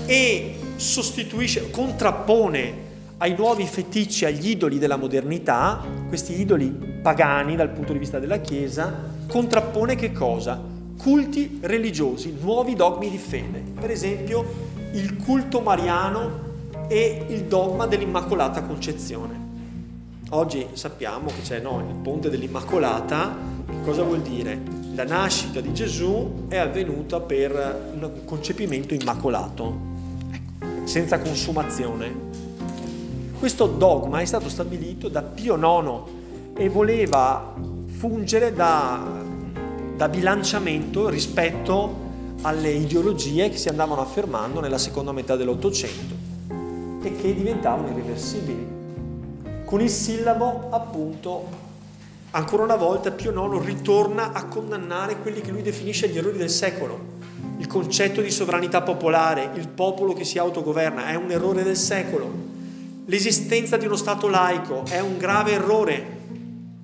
e 0.07 0.59
sostituisce, 0.77 1.69
contrappone 1.69 2.85
ai 3.19 3.35
nuovi 3.37 3.67
feticci, 3.67 4.25
agli 4.25 4.49
idoli 4.49 4.79
della 4.79 4.97
modernità, 4.97 5.85
questi 6.09 6.41
idoli 6.41 6.69
pagani 7.03 7.55
dal 7.55 7.69
punto 7.69 7.93
di 7.93 7.99
vista 7.99 8.19
della 8.19 8.39
Chiesa, 8.39 9.13
contrappone 9.27 9.97
che 9.97 10.13
cosa? 10.13 10.61
Culti 10.97 11.59
religiosi, 11.63 12.37
nuovi 12.41 12.75
dogmi 12.75 13.11
di 13.11 13.19
fede. 13.19 13.63
Per 13.79 13.91
esempio 13.91 14.45
il 14.93 15.17
culto 15.17 15.61
mariano 15.61 16.45
e 16.89 17.27
il 17.29 17.45
dogma 17.45 17.87
dell'Immacolata 17.87 18.63
Concezione. 18.63 19.45
Oggi 20.31 20.67
sappiamo 20.73 21.27
che 21.27 21.43
c'è 21.43 21.61
no, 21.61 21.85
il 21.89 21.95
ponte 21.97 22.31
dell'Immacolata, 22.31 23.37
cosa 23.85 24.03
vuol 24.03 24.23
dire? 24.23 24.61
La 24.95 25.05
nascita 25.05 25.61
di 25.61 25.73
Gesù 25.73 26.47
è 26.49 26.57
avvenuta 26.57 27.21
per 27.21 27.93
un 27.95 28.25
concepimento 28.25 28.95
immacolato, 28.95 29.79
senza 30.85 31.21
consumazione. 31.21 32.25
Questo 33.39 33.67
dogma 33.67 34.21
è 34.21 34.25
stato 34.25 34.49
stabilito 34.49 35.09
da 35.09 35.23
Pio 35.23 35.57
IX 35.57 36.57
e 36.57 36.69
voleva 36.71 37.55
fungere 37.97 38.53
da, 38.53 39.03
da 39.97 40.09
bilanciamento 40.09 41.09
rispetto 41.09 42.05
alle 42.43 42.71
ideologie 42.71 43.49
che 43.49 43.57
si 43.57 43.71
andavano 43.71 44.03
affermando 44.03 44.61
nella 44.61 44.77
seconda 44.77 45.13
metà 45.13 45.35
dell'Ottocento 45.35 46.15
e 47.03 47.17
che 47.17 47.35
diventavano 47.35 47.89
irreversibili. 47.89 48.75
Con 49.65 49.81
il 49.81 49.89
sillabo, 49.89 50.69
appunto, 50.71 51.49
ancora 52.33 52.65
una 52.65 52.77
volta 52.77 53.11
Pio 53.11 53.33
IX 53.33 53.65
ritorna 53.65 54.33
a 54.33 54.45
condannare 54.45 55.17
quelli 55.21 55.41
che 55.41 55.51
lui 55.51 55.63
definisce 55.63 56.09
gli 56.09 56.19
errori 56.19 56.37
del 56.37 56.51
secolo. 56.51 57.15
Il 57.57 57.67
concetto 57.67 58.21
di 58.21 58.31
sovranità 58.31 58.83
popolare, 58.83 59.53
il 59.55 59.69
popolo 59.69 60.13
che 60.13 60.25
si 60.25 60.39
autogoverna, 60.39 61.07
è 61.07 61.15
un 61.15 61.31
errore 61.31 61.63
del 61.63 61.77
secolo. 61.77 62.31
L'esistenza 63.07 63.79
di 63.79 63.87
uno 63.87 63.97
Stato 63.97 64.29
laico 64.29 64.83
è 64.87 65.01
un 65.01 65.17
grave 65.17 65.53
errore. 65.53 66.16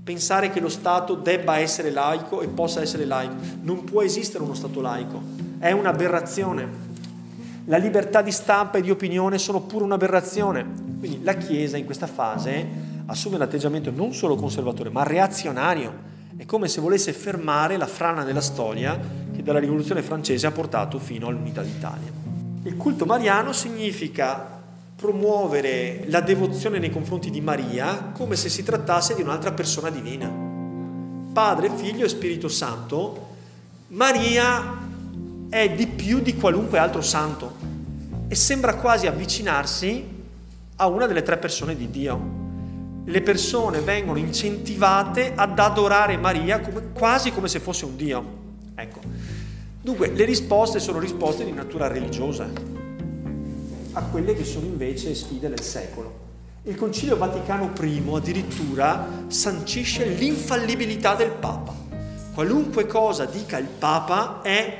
Pensare 0.04 0.50
che 0.50 0.60
lo 0.60 0.68
Stato 0.68 1.14
debba 1.14 1.58
essere 1.58 1.90
laico 1.90 2.40
e 2.40 2.48
possa 2.48 2.80
essere 2.80 3.04
laico. 3.04 3.34
Non 3.62 3.84
può 3.84 4.02
esistere 4.02 4.42
uno 4.42 4.54
Stato 4.54 4.80
laico. 4.80 5.20
È 5.58 5.70
un'aberrazione 5.70 6.90
la 7.66 7.76
libertà 7.76 8.22
di 8.22 8.32
stampa 8.32 8.78
e 8.78 8.82
di 8.82 8.90
opinione 8.90 9.38
sono 9.38 9.60
pure 9.60 9.84
un'aberrazione. 9.84 10.66
Quindi 10.98 11.22
la 11.22 11.34
Chiesa 11.34 11.76
in 11.76 11.84
questa 11.84 12.08
fase 12.08 12.66
assume 13.06 13.36
un 13.36 13.42
atteggiamento 13.42 13.92
non 13.92 14.12
solo 14.12 14.34
conservatore, 14.34 14.90
ma 14.90 15.04
reazionario. 15.04 16.10
È 16.36 16.44
come 16.44 16.66
se 16.66 16.80
volesse 16.80 17.12
fermare 17.12 17.76
la 17.76 17.86
frana 17.86 18.24
della 18.24 18.40
storia 18.40 18.98
che 19.32 19.44
dalla 19.44 19.60
rivoluzione 19.60 20.02
francese 20.02 20.46
ha 20.48 20.50
portato 20.50 20.98
fino 20.98 21.28
all'unità 21.28 21.62
d'Italia. 21.62 22.10
Il 22.64 22.76
culto 22.76 23.06
mariano 23.06 23.52
significa 23.52 24.61
promuovere 25.02 26.04
la 26.06 26.20
devozione 26.20 26.78
nei 26.78 26.88
confronti 26.88 27.28
di 27.28 27.40
Maria 27.40 28.12
come 28.16 28.36
se 28.36 28.48
si 28.48 28.62
trattasse 28.62 29.16
di 29.16 29.22
un'altra 29.22 29.50
persona 29.50 29.90
divina. 29.90 30.32
Padre, 31.32 31.70
Figlio 31.74 32.04
e 32.04 32.08
Spirito 32.08 32.46
Santo. 32.46 33.30
Maria 33.88 34.78
è 35.48 35.70
di 35.70 35.88
più 35.88 36.20
di 36.20 36.36
qualunque 36.36 36.78
altro 36.78 37.02
santo 37.02 37.56
e 38.28 38.34
sembra 38.36 38.76
quasi 38.76 39.08
avvicinarsi 39.08 40.04
a 40.76 40.86
una 40.86 41.06
delle 41.06 41.22
tre 41.22 41.36
persone 41.36 41.74
di 41.74 41.90
Dio. 41.90 42.40
Le 43.04 43.22
persone 43.22 43.80
vengono 43.80 44.20
incentivate 44.20 45.32
ad 45.34 45.58
adorare 45.58 46.16
Maria 46.16 46.60
come, 46.60 46.92
quasi 46.92 47.32
come 47.32 47.48
se 47.48 47.58
fosse 47.58 47.84
un 47.84 47.96
Dio. 47.96 48.24
Ecco. 48.76 49.00
Dunque, 49.80 50.12
le 50.12 50.24
risposte 50.24 50.78
sono 50.78 51.00
risposte 51.00 51.44
di 51.44 51.50
natura 51.50 51.88
religiosa 51.88 52.81
a 53.92 54.02
quelle 54.02 54.34
che 54.34 54.44
sono 54.44 54.66
invece 54.66 55.14
sfide 55.14 55.48
del 55.48 55.60
secolo. 55.60 56.20
Il 56.64 56.76
Concilio 56.76 57.16
Vaticano 57.16 57.72
I 57.80 58.02
addirittura 58.14 59.24
sancisce 59.26 60.04
l'infallibilità 60.06 61.14
del 61.14 61.30
Papa. 61.30 61.74
Qualunque 62.32 62.86
cosa 62.86 63.24
dica 63.24 63.58
il 63.58 63.66
Papa 63.66 64.40
è 64.42 64.76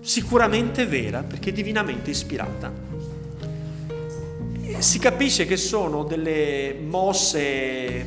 sicuramente 0.00 0.86
vera 0.86 1.22
perché 1.22 1.52
divinamente 1.52 2.10
ispirata. 2.10 2.70
Si 4.78 4.98
capisce 4.98 5.46
che 5.46 5.56
sono 5.56 6.04
delle 6.04 6.76
mosse, 6.86 8.06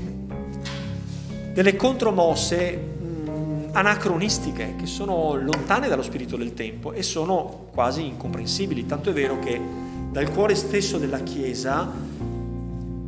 delle 1.51 1.75
contromosse 1.75 2.75
mh, 2.75 3.69
anacronistiche 3.71 4.75
che 4.77 4.85
sono 4.85 5.33
lontane 5.33 5.87
dallo 5.87 6.03
spirito 6.03 6.37
del 6.37 6.53
tempo 6.53 6.93
e 6.93 7.01
sono 7.01 7.69
quasi 7.71 8.05
incomprensibili, 8.05 8.85
tanto 8.85 9.09
è 9.09 9.13
vero 9.13 9.39
che 9.39 9.87
dal 10.11 10.31
cuore 10.31 10.55
stesso 10.55 10.97
della 10.97 11.19
Chiesa 11.19 11.91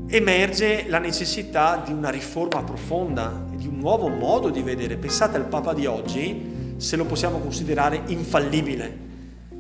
emerge 0.08 0.86
la 0.88 1.00
necessità 1.00 1.82
di 1.84 1.92
una 1.92 2.10
riforma 2.10 2.64
profonda, 2.64 3.46
di 3.56 3.68
un 3.68 3.78
nuovo 3.78 4.08
modo 4.08 4.50
di 4.50 4.62
vedere. 4.62 4.98
Pensate 4.98 5.38
al 5.38 5.46
Papa 5.46 5.74
di 5.74 5.86
oggi, 5.86 6.76
se 6.78 6.96
lo 6.96 7.06
possiamo 7.06 7.40
considerare 7.40 8.04
infallibile 8.08 9.10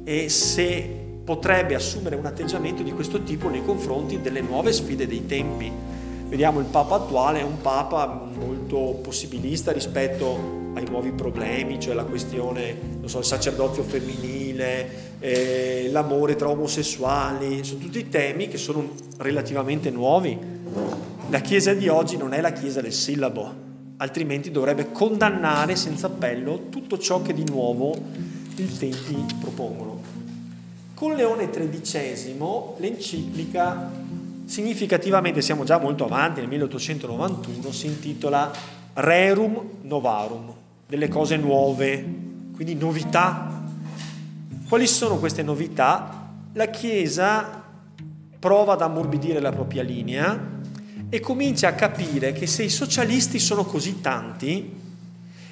e 0.03 0.29
se 0.29 0.99
potrebbe 1.23 1.75
assumere 1.75 2.15
un 2.15 2.25
atteggiamento 2.25 2.83
di 2.83 2.91
questo 2.91 3.23
tipo 3.23 3.47
nei 3.49 3.63
confronti 3.63 4.21
delle 4.21 4.41
nuove 4.41 4.71
sfide 4.71 5.07
dei 5.07 5.25
tempi. 5.25 5.71
Vediamo 6.27 6.59
il 6.59 6.65
Papa 6.65 6.95
attuale 6.95 7.39
è 7.39 7.43
un 7.43 7.61
Papa 7.61 8.05
molto 8.07 8.99
possibilista 9.01 9.71
rispetto 9.71 10.59
ai 10.73 10.85
nuovi 10.89 11.11
problemi, 11.11 11.79
cioè 11.79 11.93
la 11.93 12.05
questione, 12.05 12.75
non 12.99 13.09
so, 13.09 13.19
il 13.19 13.25
sacerdozio 13.25 13.83
femminile, 13.83 14.40
eh, 14.59 15.89
l'amore 15.91 16.35
tra 16.35 16.49
omosessuali, 16.49 17.63
sono 17.63 17.79
tutti 17.79 18.09
temi 18.09 18.47
che 18.47 18.57
sono 18.57 18.93
relativamente 19.17 19.89
nuovi. 19.89 20.37
La 21.29 21.39
Chiesa 21.39 21.73
di 21.73 21.87
oggi 21.87 22.17
non 22.17 22.33
è 22.33 22.41
la 22.41 22.51
Chiesa 22.51 22.81
del 22.81 22.93
sillabo, 22.93 23.53
altrimenti 23.97 24.51
dovrebbe 24.51 24.91
condannare 24.91 25.75
senza 25.75 26.07
appello 26.07 26.67
tutto 26.69 26.97
ciò 26.97 27.21
che 27.21 27.33
di 27.33 27.45
nuovo 27.47 27.95
i 28.55 28.77
tempi 28.77 29.25
propongono. 29.39 30.01
Con 30.93 31.15
Leone 31.15 31.49
XIII 31.49 32.37
l'enciclica 32.77 33.89
significativamente, 34.45 35.41
siamo 35.41 35.63
già 35.63 35.77
molto 35.79 36.03
avanti, 36.03 36.41
nel 36.41 36.49
1891, 36.49 37.71
si 37.71 37.87
intitola 37.87 38.51
rerum 38.93 39.61
novarum, 39.83 40.53
delle 40.87 41.07
cose 41.07 41.37
nuove, 41.37 42.05
quindi 42.53 42.75
novità. 42.75 43.60
Quali 44.71 44.87
sono 44.87 45.17
queste 45.17 45.43
novità? 45.43 46.29
La 46.53 46.67
Chiesa 46.67 47.61
prova 48.39 48.71
ad 48.71 48.81
ammorbidire 48.81 49.41
la 49.41 49.51
propria 49.51 49.83
linea 49.83 50.61
e 51.09 51.19
comincia 51.19 51.67
a 51.67 51.73
capire 51.73 52.31
che 52.31 52.47
se 52.47 52.63
i 52.63 52.69
socialisti 52.69 53.37
sono 53.37 53.65
così 53.65 53.99
tanti 53.99 54.73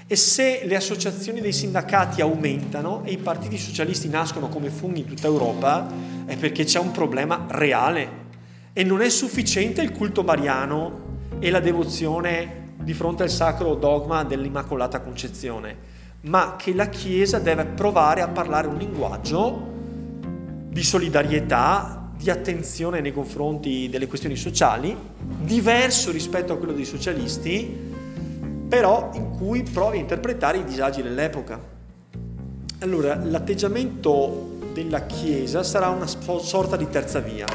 e 0.07 0.15
se 0.15 0.61
le 0.63 0.73
associazioni 0.77 1.41
dei 1.41 1.51
sindacati 1.51 2.21
aumentano 2.21 3.03
e 3.03 3.11
i 3.11 3.17
partiti 3.17 3.57
socialisti 3.57 4.07
nascono 4.07 4.47
come 4.47 4.69
funghi 4.69 5.01
in 5.01 5.07
tutta 5.07 5.27
Europa, 5.27 5.85
è 6.25 6.37
perché 6.37 6.63
c'è 6.63 6.79
un 6.79 6.91
problema 6.91 7.45
reale 7.49 8.09
e 8.71 8.85
non 8.85 9.01
è 9.01 9.09
sufficiente 9.09 9.81
il 9.81 9.91
culto 9.91 10.23
mariano 10.23 11.17
e 11.39 11.49
la 11.49 11.59
devozione 11.59 12.75
di 12.77 12.93
fronte 12.93 13.23
al 13.23 13.29
sacro 13.29 13.75
dogma 13.75 14.23
dell'Immacolata 14.23 15.01
Concezione, 15.01 15.98
ma 16.21 16.55
che 16.57 16.73
la 16.73 16.87
Chiesa 16.87 17.39
deve 17.39 17.65
provare 17.65 18.21
a 18.21 18.27
parlare 18.27 18.67
un 18.67 18.77
linguaggio 18.77 19.67
di 20.69 20.83
solidarietà, 20.83 22.11
di 22.15 22.29
attenzione 22.29 22.99
nei 22.99 23.13
confronti 23.13 23.87
delle 23.89 24.07
questioni 24.07 24.35
sociali, 24.35 24.95
diverso 25.17 26.11
rispetto 26.11 26.53
a 26.53 26.57
quello 26.57 26.73
dei 26.73 26.85
socialisti, 26.85 27.87
però 28.67 29.11
in 29.13 29.31
cui 29.31 29.63
provi 29.63 29.97
a 29.97 30.01
interpretare 30.01 30.57
i 30.57 30.65
disagi 30.65 31.01
dell'epoca. 31.01 31.59
Allora, 32.79 33.15
l'atteggiamento 33.15 34.57
della 34.73 35.05
Chiesa 35.05 35.63
sarà 35.63 35.89
una 35.89 36.07
sorta 36.07 36.75
di 36.75 36.89
terza 36.89 37.19
via. 37.19 37.45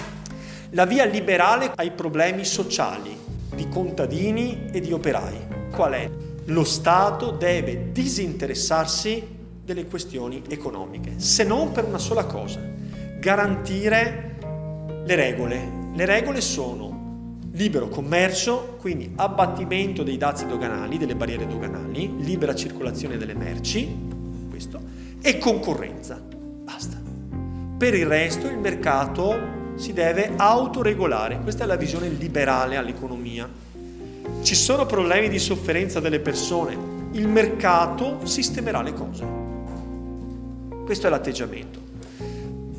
La 0.71 0.87
via 0.87 1.05
liberale 1.05 1.73
ai 1.77 1.93
problemi 1.93 2.45
sociali, 2.45 3.17
di 3.55 3.69
contadini 3.69 4.67
e 4.73 4.81
di 4.81 4.93
operai. 4.93 5.47
Qual 5.71 5.93
è? 5.93 6.24
Lo 6.47 6.65
Stato 6.65 7.31
deve 7.31 7.91
disinteressarsi 7.93 9.27
delle 9.65 9.87
questioni 9.87 10.43
economiche, 10.49 11.15
se 11.17 11.43
non 11.45 11.73
per 11.73 11.85
una 11.85 11.99
sola 11.99 12.25
cosa, 12.25 12.61
garantire 13.19 14.37
le 15.07 15.15
regole. 15.15 15.83
Le 15.95 16.05
regole 16.05 16.41
sono 16.41 17.39
libero 17.53 17.89
commercio, 17.89 18.77
quindi 18.81 19.13
abbattimento 19.17 20.03
dei 20.03 20.19
dazi 20.19 20.47
doganali, 20.47 20.99
delle 20.99 21.15
barriere 21.15 21.47
doganali, 21.47 22.17
libera 22.19 22.55
circolazione 22.55 23.17
delle 23.17 23.35
merci, 23.35 23.97
questo, 24.51 24.81
e 25.23 25.39
concorrenza. 25.39 26.21
Basta. 26.21 27.01
Per 27.79 27.95
il 27.95 28.07
resto 28.07 28.49
il 28.49 28.59
mercato 28.59 29.63
si 29.77 29.93
deve 29.93 30.33
autoregolare. 30.37 31.41
Questa 31.41 31.65
è 31.65 31.67
la 31.67 31.77
visione 31.77 32.09
liberale 32.09 32.77
all'economia. 32.77 33.49
Ci 34.43 34.55
sono 34.55 34.87
problemi 34.87 35.29
di 35.29 35.39
sofferenza 35.39 36.01
delle 36.01 36.21
persone, 36.21 36.77
il 37.13 37.29
mercato 37.29 38.25
sistemerà 38.25 38.83
le 38.83 38.93
cose. 38.93 39.25
Questo 40.85 41.07
è 41.07 41.11
l'atteggiamento. 41.11 41.81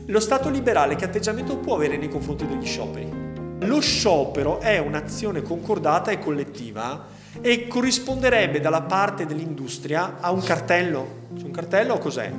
Lo 0.08 0.20
Stato 0.20 0.50
liberale 0.50 0.96
che 0.96 1.06
atteggiamento 1.06 1.58
può 1.58 1.76
avere 1.76 1.98
nei 1.98 2.10
confronti 2.10 2.46
degli 2.46 2.66
scioperi? 2.66 3.24
Lo 3.60 3.80
sciopero 3.80 4.60
è 4.60 4.78
un'azione 4.78 5.42
concordata 5.42 6.12
e 6.12 6.20
collettiva 6.20 7.06
e 7.42 7.68
corrisponderebbe 7.68 8.60
dalla 8.60 8.82
parte 8.82 9.26
dell'industria 9.26 10.18
a 10.20 10.32
un 10.32 10.42
cartello. 10.44 11.24
Cioè 11.36 11.46
un 11.46 11.52
cartello 11.52 11.98
cos'è? 11.98 12.32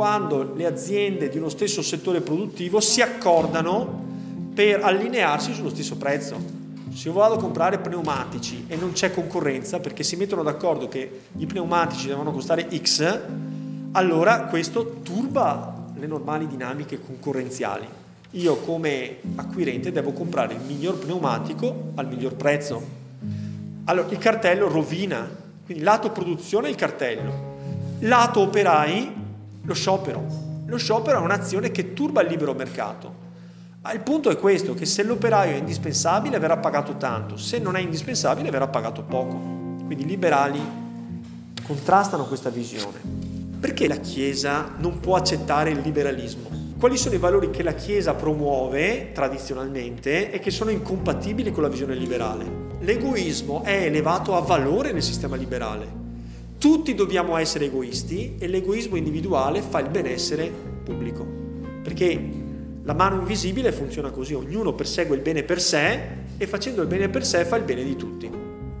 quando 0.00 0.54
le 0.54 0.64
aziende 0.64 1.28
di 1.28 1.36
uno 1.36 1.50
stesso 1.50 1.82
settore 1.82 2.22
produttivo 2.22 2.80
si 2.80 3.02
accordano 3.02 4.02
per 4.54 4.82
allinearsi 4.82 5.52
sullo 5.52 5.68
stesso 5.68 5.98
prezzo. 5.98 6.59
Se 6.92 7.08
io 7.08 7.14
vado 7.14 7.34
a 7.34 7.38
comprare 7.38 7.78
pneumatici 7.78 8.64
e 8.66 8.76
non 8.76 8.92
c'è 8.92 9.12
concorrenza 9.12 9.78
perché 9.78 10.02
si 10.02 10.16
mettono 10.16 10.42
d'accordo 10.42 10.88
che 10.88 11.20
i 11.36 11.46
pneumatici 11.46 12.08
devono 12.08 12.32
costare 12.32 12.68
X, 12.76 13.20
allora 13.92 14.44
questo 14.44 15.00
turba 15.02 15.88
le 15.94 16.06
normali 16.06 16.46
dinamiche 16.46 17.00
concorrenziali. 17.00 17.86
Io 18.32 18.56
come 18.58 19.16
acquirente 19.36 19.92
devo 19.92 20.12
comprare 20.12 20.54
il 20.54 20.60
miglior 20.60 20.98
pneumatico 20.98 21.92
al 21.94 22.08
miglior 22.08 22.34
prezzo. 22.34 22.98
Allora 23.84 24.08
il 24.10 24.18
cartello 24.18 24.68
rovina, 24.68 25.28
quindi 25.64 25.82
lato 25.82 26.10
produzione 26.10 26.68
il 26.68 26.74
cartello, 26.74 27.56
lato 28.00 28.40
operai 28.40 29.12
lo 29.62 29.74
sciopero. 29.74 30.26
Lo 30.66 30.76
sciopero 30.76 31.18
è 31.18 31.22
un'azione 31.22 31.70
che 31.70 31.92
turba 31.92 32.22
il 32.22 32.28
libero 32.28 32.54
mercato. 32.54 33.28
Ma 33.82 33.92
il 33.92 34.00
punto 34.00 34.28
è 34.28 34.36
questo, 34.36 34.74
che 34.74 34.84
se 34.84 35.02
l'operaio 35.02 35.54
è 35.54 35.58
indispensabile 35.58 36.38
verrà 36.38 36.58
pagato 36.58 36.98
tanto, 36.98 37.38
se 37.38 37.58
non 37.58 37.76
è 37.76 37.80
indispensabile 37.80 38.50
verrà 38.50 38.68
pagato 38.68 39.02
poco. 39.02 39.36
Quindi 39.86 40.02
i 40.02 40.06
liberali 40.06 40.60
contrastano 41.62 42.26
questa 42.26 42.50
visione. 42.50 43.00
Perché 43.58 43.88
la 43.88 43.96
Chiesa 43.96 44.74
non 44.76 45.00
può 45.00 45.16
accettare 45.16 45.70
il 45.70 45.78
liberalismo? 45.78 46.50
Quali 46.78 46.98
sono 46.98 47.14
i 47.14 47.18
valori 47.18 47.48
che 47.48 47.62
la 47.62 47.72
Chiesa 47.72 48.12
promuove 48.12 49.12
tradizionalmente 49.12 50.30
e 50.30 50.38
che 50.40 50.50
sono 50.50 50.68
incompatibili 50.68 51.50
con 51.50 51.62
la 51.62 51.70
visione 51.70 51.94
liberale? 51.94 52.44
L'egoismo 52.80 53.62
è 53.62 53.84
elevato 53.84 54.36
a 54.36 54.40
valore 54.40 54.92
nel 54.92 55.02
sistema 55.02 55.36
liberale. 55.36 55.88
Tutti 56.58 56.94
dobbiamo 56.94 57.34
essere 57.38 57.64
egoisti 57.64 58.36
e 58.38 58.46
l'egoismo 58.46 58.96
individuale 58.96 59.62
fa 59.62 59.80
il 59.80 59.88
benessere 59.88 60.52
pubblico. 60.84 61.26
Perché 61.82 62.48
la 62.82 62.94
mano 62.94 63.16
invisibile 63.16 63.72
funziona 63.72 64.10
così, 64.10 64.34
ognuno 64.34 64.72
persegue 64.72 65.14
il 65.14 65.22
bene 65.22 65.42
per 65.42 65.60
sé 65.60 66.00
e 66.38 66.46
facendo 66.46 66.80
il 66.80 66.88
bene 66.88 67.08
per 67.08 67.26
sé 67.26 67.44
fa 67.44 67.56
il 67.56 67.64
bene 67.64 67.84
di 67.84 67.94
tutti. 67.94 68.30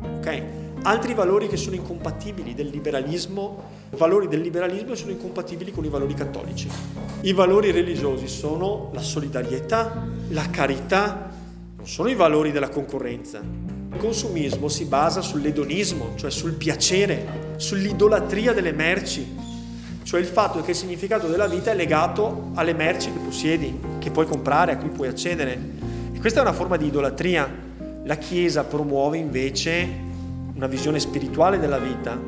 Ok? 0.02 0.42
Altri 0.82 1.12
valori 1.12 1.46
che 1.46 1.58
sono 1.58 1.76
incompatibili 1.76 2.54
del 2.54 2.68
liberalismo, 2.68 3.62
valori 3.90 4.28
del 4.28 4.40
liberalismo 4.40 4.94
sono 4.94 5.10
incompatibili 5.10 5.72
con 5.72 5.84
i 5.84 5.90
valori 5.90 6.14
cattolici. 6.14 6.68
I 7.20 7.32
valori 7.34 7.70
religiosi 7.70 8.26
sono 8.28 8.90
la 8.94 9.02
solidarietà, 9.02 10.06
la 10.28 10.48
carità, 10.48 11.30
non 11.76 11.86
sono 11.86 12.08
i 12.08 12.14
valori 12.14 12.50
della 12.50 12.70
concorrenza. 12.70 13.40
Il 13.40 13.98
consumismo 13.98 14.68
si 14.68 14.86
basa 14.86 15.20
sull'edonismo, 15.20 16.12
cioè 16.14 16.30
sul 16.30 16.54
piacere, 16.54 17.54
sull'idolatria 17.56 18.54
delle 18.54 18.72
merci, 18.72 19.36
cioè 20.10 20.18
il 20.18 20.26
fatto 20.26 20.60
che 20.60 20.72
il 20.72 20.76
significato 20.76 21.28
della 21.28 21.46
vita 21.46 21.70
è 21.70 21.74
legato 21.76 22.50
alle 22.54 22.74
merci 22.74 23.12
che 23.12 23.18
possiedi, 23.20 23.78
che 24.00 24.10
puoi 24.10 24.26
comprare, 24.26 24.72
a 24.72 24.76
cui 24.76 24.88
puoi 24.88 25.06
accedere. 25.06 25.56
E 26.12 26.18
questa 26.18 26.40
è 26.40 26.42
una 26.42 26.52
forma 26.52 26.76
di 26.76 26.86
idolatria. 26.86 27.48
La 28.02 28.16
Chiesa 28.16 28.64
promuove 28.64 29.18
invece 29.18 29.88
una 30.52 30.66
visione 30.66 30.98
spirituale 30.98 31.60
della 31.60 31.78
vita, 31.78 32.18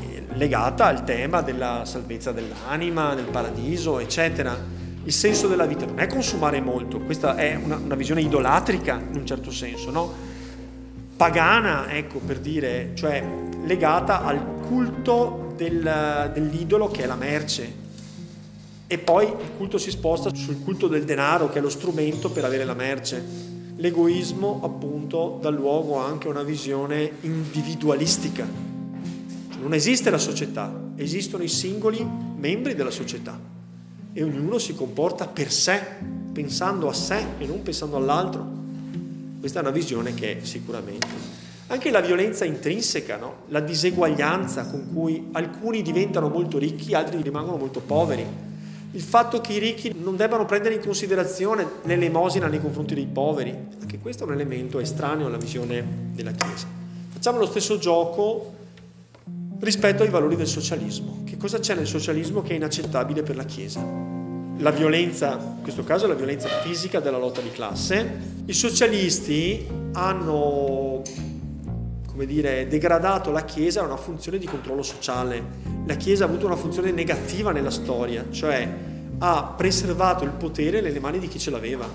eh, 0.00 0.24
legata 0.32 0.86
al 0.86 1.04
tema 1.04 1.40
della 1.40 1.84
salvezza 1.84 2.32
dell'anima, 2.32 3.14
del 3.14 3.26
paradiso, 3.26 4.00
eccetera. 4.00 4.58
Il 5.04 5.12
senso 5.12 5.46
della 5.46 5.66
vita 5.66 5.86
non 5.86 6.00
è 6.00 6.08
consumare 6.08 6.60
molto, 6.60 6.98
questa 6.98 7.36
è 7.36 7.54
una, 7.54 7.76
una 7.76 7.94
visione 7.94 8.22
idolatrica 8.22 9.00
in 9.12 9.20
un 9.20 9.24
certo 9.24 9.52
senso, 9.52 9.92
no? 9.92 10.12
Pagana, 11.16 11.92
ecco 11.92 12.18
per 12.18 12.40
dire, 12.40 12.90
cioè 12.94 13.22
legata 13.62 14.24
al 14.24 14.44
culto 14.66 15.45
del, 15.56 16.30
dell'idolo 16.32 16.88
che 16.88 17.02
è 17.02 17.06
la 17.06 17.16
merce. 17.16 17.84
E 18.86 18.98
poi 18.98 19.26
il 19.26 19.50
culto 19.56 19.78
si 19.78 19.90
sposta 19.90 20.32
sul 20.32 20.62
culto 20.62 20.86
del 20.86 21.04
denaro 21.04 21.48
che 21.48 21.58
è 21.58 21.60
lo 21.60 21.68
strumento 21.68 22.30
per 22.30 22.44
avere 22.44 22.64
la 22.64 22.74
merce. 22.74 23.24
L'egoismo 23.76 24.60
appunto 24.62 25.38
dà 25.42 25.50
luogo 25.50 25.96
anche 25.96 26.28
a 26.28 26.30
una 26.30 26.44
visione 26.44 27.10
individualistica. 27.22 28.46
Cioè, 29.50 29.60
non 29.60 29.74
esiste 29.74 30.10
la 30.10 30.18
società, 30.18 30.72
esistono 30.94 31.42
i 31.42 31.48
singoli 31.48 32.06
membri 32.36 32.74
della 32.74 32.90
società 32.90 33.38
e 34.12 34.22
ognuno 34.22 34.58
si 34.58 34.74
comporta 34.74 35.26
per 35.26 35.52
sé, 35.52 35.82
pensando 36.32 36.88
a 36.88 36.92
sé 36.92 37.22
e 37.38 37.46
non 37.46 37.62
pensando 37.62 37.96
all'altro. 37.96 38.46
Questa 39.40 39.58
è 39.58 39.62
una 39.62 39.72
visione 39.72 40.14
che 40.14 40.38
sicuramente 40.42 41.35
anche 41.68 41.90
la 41.90 42.00
violenza 42.00 42.44
intrinseca, 42.44 43.16
no? 43.16 43.42
la 43.48 43.60
diseguaglianza 43.60 44.66
con 44.66 44.92
cui 44.92 45.28
alcuni 45.32 45.82
diventano 45.82 46.28
molto 46.28 46.58
ricchi, 46.58 46.94
altri 46.94 47.20
rimangono 47.22 47.56
molto 47.56 47.80
poveri. 47.80 48.24
Il 48.92 49.02
fatto 49.02 49.40
che 49.40 49.54
i 49.54 49.58
ricchi 49.58 49.94
non 50.00 50.16
debbano 50.16 50.44
prendere 50.46 50.74
in 50.74 50.80
considerazione 50.80 51.66
l'elemosina 51.82 52.46
nei 52.46 52.60
confronti 52.60 52.94
dei 52.94 53.06
poveri, 53.06 53.54
anche 53.80 53.98
questo 53.98 54.22
è 54.22 54.26
un 54.26 54.34
elemento 54.34 54.78
estraneo 54.78 55.26
alla 55.26 55.36
visione 55.36 55.84
della 56.14 56.30
Chiesa. 56.30 56.66
Facciamo 57.08 57.38
lo 57.38 57.46
stesso 57.46 57.78
gioco 57.78 58.54
rispetto 59.58 60.04
ai 60.04 60.08
valori 60.08 60.36
del 60.36 60.46
socialismo. 60.46 61.22
Che 61.24 61.36
cosa 61.36 61.58
c'è 61.58 61.74
nel 61.74 61.86
socialismo 61.86 62.42
che 62.42 62.52
è 62.52 62.54
inaccettabile 62.56 63.22
per 63.22 63.34
la 63.34 63.44
Chiesa? 63.44 63.84
La 64.58 64.70
violenza, 64.70 65.32
in 65.56 65.62
questo 65.62 65.82
caso 65.82 66.06
la 66.06 66.14
violenza 66.14 66.48
fisica 66.48 67.00
della 67.00 67.18
lotta 67.18 67.40
di 67.40 67.50
classe. 67.50 68.34
I 68.46 68.52
socialisti 68.52 69.66
hanno 69.92 70.85
come 72.16 72.24
dire, 72.24 72.66
degradato 72.66 73.30
la 73.30 73.44
Chiesa 73.44 73.82
a 73.82 73.84
una 73.84 73.98
funzione 73.98 74.38
di 74.38 74.46
controllo 74.46 74.82
sociale. 74.82 75.44
La 75.84 75.96
Chiesa 75.96 76.24
ha 76.24 76.26
avuto 76.26 76.46
una 76.46 76.56
funzione 76.56 76.90
negativa 76.90 77.52
nella 77.52 77.70
storia, 77.70 78.24
cioè 78.30 78.66
ha 79.18 79.54
preservato 79.54 80.24
il 80.24 80.30
potere 80.30 80.80
nelle 80.80 80.98
mani 80.98 81.18
di 81.18 81.28
chi 81.28 81.38
ce 81.38 81.50
l'aveva. 81.50 81.86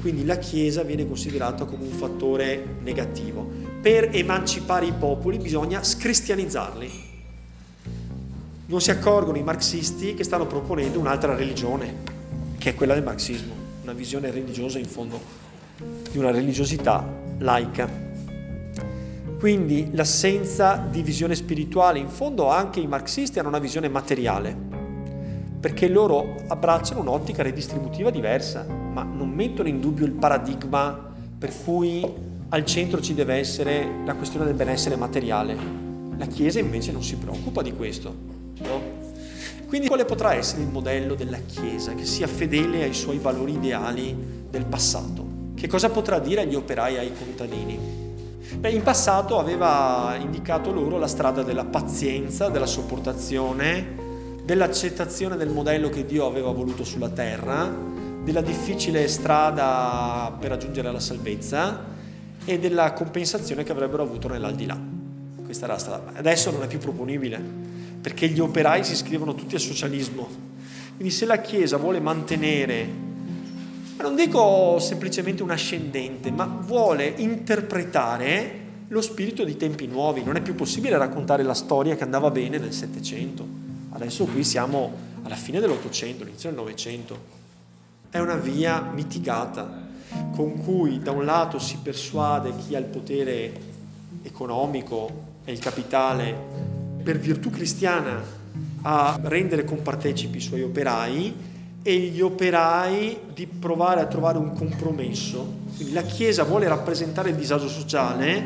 Quindi 0.00 0.24
la 0.24 0.36
Chiesa 0.38 0.84
viene 0.84 1.04
considerata 1.04 1.64
come 1.64 1.82
un 1.82 1.90
fattore 1.90 2.76
negativo. 2.82 3.44
Per 3.82 4.10
emancipare 4.12 4.86
i 4.86 4.92
popoli 4.92 5.38
bisogna 5.38 5.82
scristianizzarli. 5.82 7.08
Non 8.66 8.80
si 8.80 8.92
accorgono 8.92 9.36
i 9.36 9.42
marxisti 9.42 10.14
che 10.14 10.22
stanno 10.22 10.46
proponendo 10.46 11.00
un'altra 11.00 11.34
religione, 11.34 11.92
che 12.56 12.70
è 12.70 12.74
quella 12.76 12.94
del 12.94 13.02
marxismo, 13.02 13.52
una 13.82 13.94
visione 13.94 14.30
religiosa 14.30 14.78
in 14.78 14.86
fondo 14.86 15.20
di 16.08 16.18
una 16.18 16.30
religiosità 16.30 17.04
laica. 17.38 18.09
Quindi 19.40 19.88
l'assenza 19.92 20.76
di 20.76 21.00
visione 21.02 21.34
spirituale, 21.34 21.98
in 21.98 22.10
fondo 22.10 22.50
anche 22.50 22.78
i 22.78 22.86
marxisti 22.86 23.38
hanno 23.38 23.48
una 23.48 23.58
visione 23.58 23.88
materiale, 23.88 24.54
perché 25.58 25.88
loro 25.88 26.34
abbracciano 26.46 27.00
un'ottica 27.00 27.42
redistributiva 27.42 28.10
diversa, 28.10 28.66
ma 28.66 29.02
non 29.02 29.30
mettono 29.30 29.70
in 29.70 29.80
dubbio 29.80 30.04
il 30.04 30.12
paradigma 30.12 31.10
per 31.38 31.54
cui 31.64 32.06
al 32.50 32.66
centro 32.66 33.00
ci 33.00 33.14
deve 33.14 33.36
essere 33.36 34.02
la 34.04 34.14
questione 34.14 34.44
del 34.44 34.52
benessere 34.52 34.96
materiale. 34.96 35.56
La 36.18 36.26
Chiesa 36.26 36.58
invece 36.58 36.92
non 36.92 37.02
si 37.02 37.16
preoccupa 37.16 37.62
di 37.62 37.72
questo. 37.72 38.14
No? 38.58 38.82
Quindi 39.66 39.86
quale 39.86 40.04
potrà 40.04 40.34
essere 40.34 40.60
il 40.60 40.68
modello 40.68 41.14
della 41.14 41.38
Chiesa 41.38 41.94
che 41.94 42.04
sia 42.04 42.26
fedele 42.26 42.82
ai 42.82 42.92
suoi 42.92 43.16
valori 43.16 43.54
ideali 43.54 44.14
del 44.50 44.66
passato? 44.66 45.24
Che 45.54 45.66
cosa 45.66 45.88
potrà 45.88 46.18
dire 46.18 46.42
agli 46.42 46.56
operai 46.56 46.96
e 46.96 46.98
ai 46.98 47.12
contadini? 47.14 47.99
Beh, 48.58 48.70
in 48.70 48.82
passato 48.82 49.38
aveva 49.38 50.16
indicato 50.20 50.72
loro 50.72 50.98
la 50.98 51.06
strada 51.06 51.42
della 51.42 51.64
pazienza, 51.64 52.48
della 52.48 52.66
sopportazione, 52.66 53.96
dell'accettazione 54.44 55.36
del 55.36 55.50
modello 55.50 55.88
che 55.88 56.04
Dio 56.04 56.26
aveva 56.26 56.50
voluto 56.50 56.82
sulla 56.84 57.08
terra, 57.08 57.72
della 58.22 58.42
difficile 58.42 59.06
strada 59.08 60.36
per 60.38 60.50
raggiungere 60.50 60.90
la 60.90 61.00
salvezza 61.00 61.84
e 62.44 62.58
della 62.58 62.92
compensazione 62.92 63.62
che 63.62 63.72
avrebbero 63.72 64.02
avuto 64.02 64.28
nell'aldilà. 64.28 64.78
Questa 65.44 65.64
era 65.64 65.74
la 65.74 65.80
strada. 65.80 66.12
Adesso 66.16 66.50
non 66.50 66.62
è 66.62 66.66
più 66.66 66.78
proponibile, 66.78 67.40
perché 68.00 68.28
gli 68.28 68.40
operai 68.40 68.84
si 68.84 68.92
iscrivono 68.92 69.34
tutti 69.34 69.54
al 69.54 69.60
socialismo. 69.60 70.28
Quindi 70.96 71.14
se 71.14 71.24
la 71.24 71.38
Chiesa 71.38 71.76
vuole 71.76 72.00
mantenere 72.00 73.08
dico 74.20 74.78
semplicemente 74.78 75.42
un 75.42 75.50
ascendente, 75.50 76.30
ma 76.30 76.44
vuole 76.44 77.06
interpretare 77.16 78.58
lo 78.88 79.00
spirito 79.00 79.44
di 79.44 79.56
tempi 79.56 79.86
nuovi. 79.86 80.22
Non 80.22 80.36
è 80.36 80.42
più 80.42 80.54
possibile 80.54 80.98
raccontare 80.98 81.42
la 81.42 81.54
storia 81.54 81.96
che 81.96 82.04
andava 82.04 82.30
bene 82.30 82.58
nel 82.58 82.74
Settecento. 82.74 83.46
Adesso 83.90 84.26
qui 84.26 84.44
siamo 84.44 84.92
alla 85.22 85.36
fine 85.36 85.58
dell'Ottocento, 85.58 86.24
inizio 86.24 86.50
del 86.50 86.58
Novecento. 86.58 87.38
È 88.10 88.18
una 88.18 88.36
via 88.36 88.90
mitigata 88.92 89.88
con 90.34 90.62
cui 90.62 90.98
da 90.98 91.12
un 91.12 91.24
lato 91.24 91.58
si 91.58 91.78
persuade 91.82 92.52
chi 92.56 92.74
ha 92.74 92.78
il 92.78 92.86
potere 92.86 93.52
economico 94.22 95.28
e 95.44 95.52
il 95.52 95.60
capitale 95.60 96.36
per 97.02 97.18
virtù 97.18 97.48
cristiana 97.48 98.22
a 98.82 99.18
rendere 99.22 99.64
compartecipi 99.64 100.38
i 100.38 100.40
suoi 100.40 100.62
operai 100.62 101.48
e 101.82 101.96
gli 101.98 102.20
operai 102.20 103.18
di 103.32 103.46
provare 103.46 104.00
a 104.00 104.06
trovare 104.06 104.38
un 104.38 104.54
compromesso. 104.54 105.58
Quindi 105.76 105.92
la 105.94 106.02
Chiesa 106.02 106.44
vuole 106.44 106.68
rappresentare 106.68 107.30
il 107.30 107.36
disagio 107.36 107.68
sociale, 107.68 108.44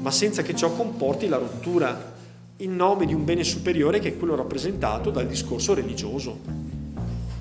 ma 0.00 0.10
senza 0.10 0.42
che 0.42 0.54
ciò 0.54 0.70
comporti 0.72 1.28
la 1.28 1.38
rottura, 1.38 2.14
in 2.58 2.76
nome 2.76 3.06
di 3.06 3.12
un 3.12 3.24
bene 3.24 3.44
superiore 3.44 3.98
che 3.98 4.08
è 4.08 4.16
quello 4.16 4.34
rappresentato 4.34 5.10
dal 5.10 5.26
discorso 5.26 5.74
religioso. 5.74 6.38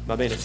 Va 0.06 0.16
bene? 0.16 0.36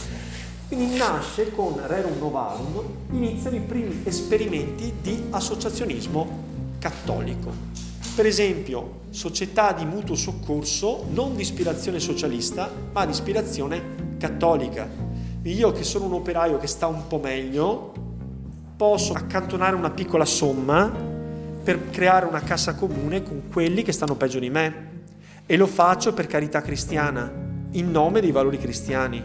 Quindi 0.68 0.96
nasce 0.96 1.50
con 1.50 1.80
Rerum 1.84 2.18
Novarum, 2.18 2.82
iniziano 3.10 3.56
i 3.56 3.60
primi 3.60 4.02
esperimenti 4.04 4.92
di 5.02 5.24
associazionismo 5.30 6.44
cattolico. 6.78 7.89
Per 8.14 8.26
esempio, 8.26 9.00
società 9.10 9.72
di 9.72 9.84
mutuo 9.84 10.14
soccorso 10.14 11.06
non 11.10 11.36
di 11.36 11.42
ispirazione 11.42 12.00
socialista, 12.00 12.70
ma 12.92 13.06
di 13.06 13.12
ispirazione 13.12 14.16
cattolica. 14.18 14.88
Io 15.42 15.72
che 15.72 15.84
sono 15.84 16.04
un 16.04 16.12
operaio 16.14 16.58
che 16.58 16.66
sta 16.66 16.86
un 16.86 17.06
po' 17.06 17.18
meglio, 17.18 17.92
posso 18.76 19.14
accantonare 19.14 19.74
una 19.74 19.90
piccola 19.90 20.24
somma 20.24 20.92
per 21.62 21.90
creare 21.90 22.26
una 22.26 22.40
cassa 22.40 22.74
comune 22.74 23.22
con 23.22 23.44
quelli 23.50 23.82
che 23.82 23.92
stanno 23.92 24.16
peggio 24.16 24.38
di 24.38 24.50
me. 24.50 24.88
E 25.46 25.56
lo 25.56 25.66
faccio 25.66 26.12
per 26.12 26.26
carità 26.26 26.60
cristiana, 26.60 27.32
in 27.72 27.90
nome 27.90 28.20
dei 28.20 28.32
valori 28.32 28.58
cristiani 28.58 29.22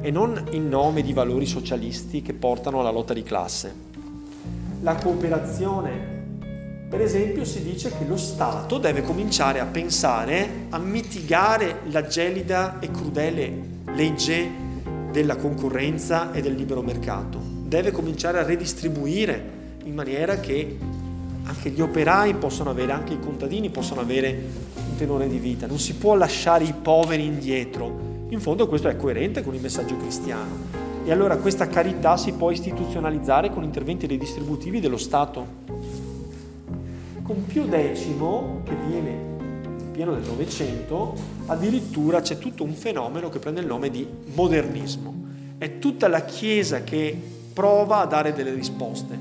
e 0.00 0.10
non 0.10 0.46
in 0.50 0.68
nome 0.68 1.02
di 1.02 1.12
valori 1.12 1.46
socialisti 1.46 2.22
che 2.22 2.32
portano 2.32 2.80
alla 2.80 2.90
lotta 2.90 3.12
di 3.12 3.22
classe. 3.22 3.74
La 4.80 4.94
cooperazione, 4.94 6.11
per 6.92 7.00
esempio, 7.00 7.46
si 7.46 7.62
dice 7.62 7.88
che 7.88 8.04
lo 8.06 8.18
Stato 8.18 8.76
deve 8.76 9.00
cominciare 9.00 9.60
a 9.60 9.64
pensare 9.64 10.66
a 10.68 10.76
mitigare 10.76 11.78
la 11.84 12.06
gelida 12.06 12.80
e 12.80 12.90
crudele 12.90 13.50
legge 13.94 14.50
della 15.10 15.36
concorrenza 15.36 16.32
e 16.32 16.42
del 16.42 16.54
libero 16.54 16.82
mercato. 16.82 17.40
Deve 17.64 17.92
cominciare 17.92 18.40
a 18.40 18.42
redistribuire 18.42 19.42
in 19.84 19.94
maniera 19.94 20.38
che 20.38 20.76
anche 21.44 21.70
gli 21.70 21.80
operai 21.80 22.34
possano 22.34 22.68
avere, 22.68 22.92
anche 22.92 23.14
i 23.14 23.20
contadini 23.20 23.70
possano 23.70 24.02
avere 24.02 24.42
un 24.90 24.94
tenore 24.98 25.30
di 25.30 25.38
vita. 25.38 25.66
Non 25.66 25.78
si 25.78 25.94
può 25.94 26.14
lasciare 26.14 26.64
i 26.64 26.74
poveri 26.74 27.24
indietro. 27.24 28.26
In 28.28 28.40
fondo 28.40 28.68
questo 28.68 28.88
è 28.88 28.96
coerente 28.96 29.42
con 29.42 29.54
il 29.54 29.62
messaggio 29.62 29.96
cristiano. 29.96 30.80
E 31.06 31.10
allora 31.10 31.38
questa 31.38 31.68
carità 31.68 32.18
si 32.18 32.32
può 32.32 32.50
istituzionalizzare 32.50 33.48
con 33.48 33.64
interventi 33.64 34.06
redistributivi 34.06 34.78
dello 34.78 34.98
Stato. 34.98 36.01
Con 37.22 37.46
Pio 37.46 37.66
X, 37.66 38.06
che 38.64 38.74
viene 38.88 39.30
pieno 39.92 40.12
del 40.12 40.24
Novecento, 40.24 41.14
addirittura 41.46 42.20
c'è 42.20 42.36
tutto 42.36 42.64
un 42.64 42.74
fenomeno 42.74 43.28
che 43.28 43.38
prende 43.38 43.60
il 43.60 43.66
nome 43.66 43.90
di 43.90 44.04
modernismo. 44.34 45.14
È 45.56 45.78
tutta 45.78 46.08
la 46.08 46.24
Chiesa 46.24 46.82
che 46.82 47.16
prova 47.52 48.00
a 48.00 48.06
dare 48.06 48.32
delle 48.32 48.52
risposte. 48.52 49.16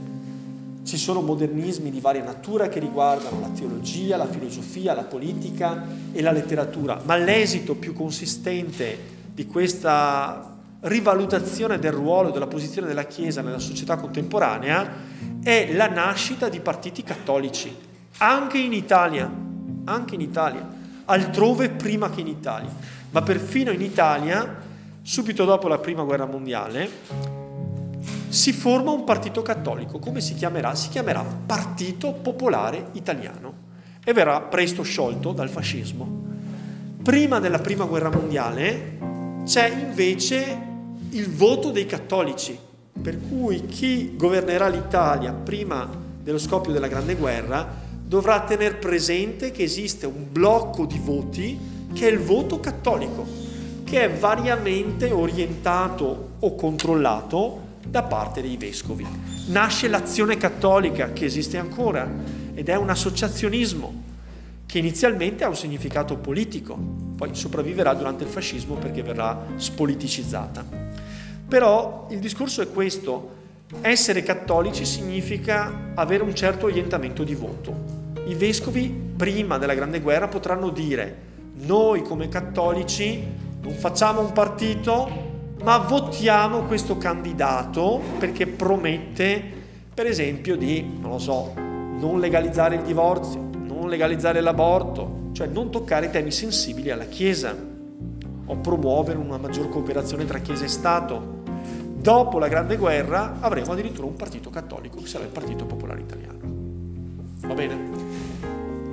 Ci 0.83 0.97
sono 0.97 1.21
modernismi 1.21 1.91
di 1.91 1.99
varia 1.99 2.23
natura 2.23 2.69
che 2.69 2.79
riguardano 2.79 3.39
la 3.39 3.49
teologia, 3.49 4.17
la 4.17 4.27
filosofia, 4.27 4.95
la 4.95 5.03
politica 5.03 5.85
e 6.11 6.21
la 6.23 6.31
letteratura, 6.31 6.99
ma 7.05 7.17
l'esito 7.17 7.75
più 7.75 7.93
consistente 7.93 8.97
di 9.31 9.45
questa 9.45 10.57
rivalutazione 10.81 11.77
del 11.77 11.91
ruolo 11.91 12.29
e 12.29 12.31
della 12.31 12.47
posizione 12.47 12.87
della 12.87 13.03
Chiesa 13.03 13.41
nella 13.41 13.59
società 13.59 13.97
contemporanea 13.97 14.91
è 15.43 15.71
la 15.73 15.87
nascita 15.87 16.49
di 16.49 16.59
partiti 16.59 17.03
cattolici, 17.03 17.89
anche 18.21 18.57
in 18.57 18.73
Italia 18.73 19.41
anche 19.85 20.15
in 20.15 20.21
Italia, 20.21 20.67
altrove 21.05 21.69
prima 21.69 22.09
che 22.09 22.21
in 22.21 22.27
Italia, 22.27 22.69
ma 23.11 23.21
perfino 23.21 23.71
in 23.71 23.81
Italia, 23.81 24.59
subito 25.01 25.45
dopo 25.45 25.67
la 25.67 25.79
Prima 25.79 26.03
Guerra 26.03 26.25
Mondiale, 26.25 26.89
si 28.29 28.53
forma 28.53 28.91
un 28.91 29.03
partito 29.03 29.41
cattolico. 29.41 29.99
Come 29.99 30.21
si 30.21 30.35
chiamerà? 30.35 30.73
Si 30.75 30.89
chiamerà 30.89 31.23
Partito 31.45 32.13
Popolare 32.13 32.89
Italiano 32.93 33.69
e 34.03 34.13
verrà 34.13 34.39
presto 34.41 34.83
sciolto 34.83 35.33
dal 35.33 35.49
fascismo. 35.49 36.19
Prima 37.03 37.39
della 37.39 37.59
Prima 37.59 37.85
Guerra 37.85 38.09
Mondiale 38.09 38.99
c'è 39.43 39.67
invece 39.67 40.69
il 41.09 41.29
voto 41.29 41.71
dei 41.71 41.85
cattolici, 41.85 42.57
per 43.01 43.19
cui 43.19 43.65
chi 43.65 44.15
governerà 44.15 44.67
l'Italia 44.67 45.33
prima 45.33 45.89
dello 46.21 46.37
scoppio 46.37 46.71
della 46.71 46.87
Grande 46.87 47.15
Guerra 47.15 47.89
dovrà 48.11 48.41
tenere 48.41 48.75
presente 48.75 49.51
che 49.51 49.63
esiste 49.63 50.05
un 50.05 50.25
blocco 50.29 50.85
di 50.85 50.99
voti 51.01 51.57
che 51.93 52.09
è 52.09 52.11
il 52.11 52.19
voto 52.19 52.59
cattolico, 52.59 53.25
che 53.85 54.03
è 54.03 54.11
variamente 54.11 55.11
orientato 55.11 56.31
o 56.37 56.55
controllato 56.55 57.59
da 57.87 58.03
parte 58.03 58.41
dei 58.41 58.57
vescovi. 58.57 59.07
Nasce 59.47 59.87
l'azione 59.87 60.35
cattolica 60.35 61.13
che 61.13 61.23
esiste 61.23 61.57
ancora 61.57 62.05
ed 62.53 62.67
è 62.67 62.75
un 62.75 62.89
associazionismo 62.89 64.03
che 64.65 64.79
inizialmente 64.79 65.45
ha 65.45 65.47
un 65.47 65.55
significato 65.55 66.17
politico, 66.17 66.77
poi 67.15 67.33
sopravviverà 67.33 67.93
durante 67.93 68.25
il 68.25 68.29
fascismo 68.29 68.75
perché 68.75 69.03
verrà 69.03 69.41
spoliticizzata. 69.55 70.65
Però 71.47 72.07
il 72.09 72.19
discorso 72.19 72.61
è 72.61 72.69
questo, 72.69 73.35
essere 73.79 74.21
cattolici 74.21 74.83
significa 74.83 75.93
avere 75.95 76.23
un 76.23 76.35
certo 76.35 76.65
orientamento 76.65 77.23
di 77.23 77.35
voto. 77.35 78.00
I 78.31 78.35
vescovi 78.35 78.87
prima 78.87 79.57
della 79.57 79.73
Grande 79.73 79.99
Guerra 79.99 80.29
potranno 80.29 80.69
dire 80.69 81.15
noi 81.65 82.01
come 82.01 82.29
cattolici 82.29 83.21
non 83.61 83.73
facciamo 83.73 84.21
un 84.21 84.31
partito 84.31 85.09
ma 85.63 85.77
votiamo 85.79 86.63
questo 86.63 86.97
candidato 86.97 87.99
perché 88.19 88.47
promette 88.47 89.43
per 89.93 90.05
esempio 90.05 90.55
di, 90.55 90.97
non 91.01 91.11
lo 91.11 91.19
so, 91.19 91.51
non 91.55 92.21
legalizzare 92.21 92.75
il 92.75 92.83
divorzio, 92.83 93.49
non 93.65 93.89
legalizzare 93.89 94.39
l'aborto, 94.39 95.31
cioè 95.33 95.47
non 95.47 95.69
toccare 95.69 96.09
temi 96.09 96.31
sensibili 96.31 96.89
alla 96.89 97.07
Chiesa 97.07 97.53
o 98.45 98.55
promuovere 98.55 99.17
una 99.17 99.37
maggior 99.37 99.67
cooperazione 99.67 100.23
tra 100.23 100.39
Chiesa 100.39 100.63
e 100.63 100.69
Stato, 100.69 101.43
dopo 101.97 102.39
la 102.39 102.47
Grande 102.47 102.77
Guerra 102.77 103.39
avremo 103.41 103.73
addirittura 103.73 104.07
un 104.07 104.15
partito 104.15 104.49
cattolico 104.49 104.99
che 105.01 105.07
sarà 105.07 105.25
il 105.25 105.31
Partito 105.31 105.65
Popolare 105.65 105.99
Italiano. 105.99 106.39
Va 107.41 107.53
bene? 107.53 108.10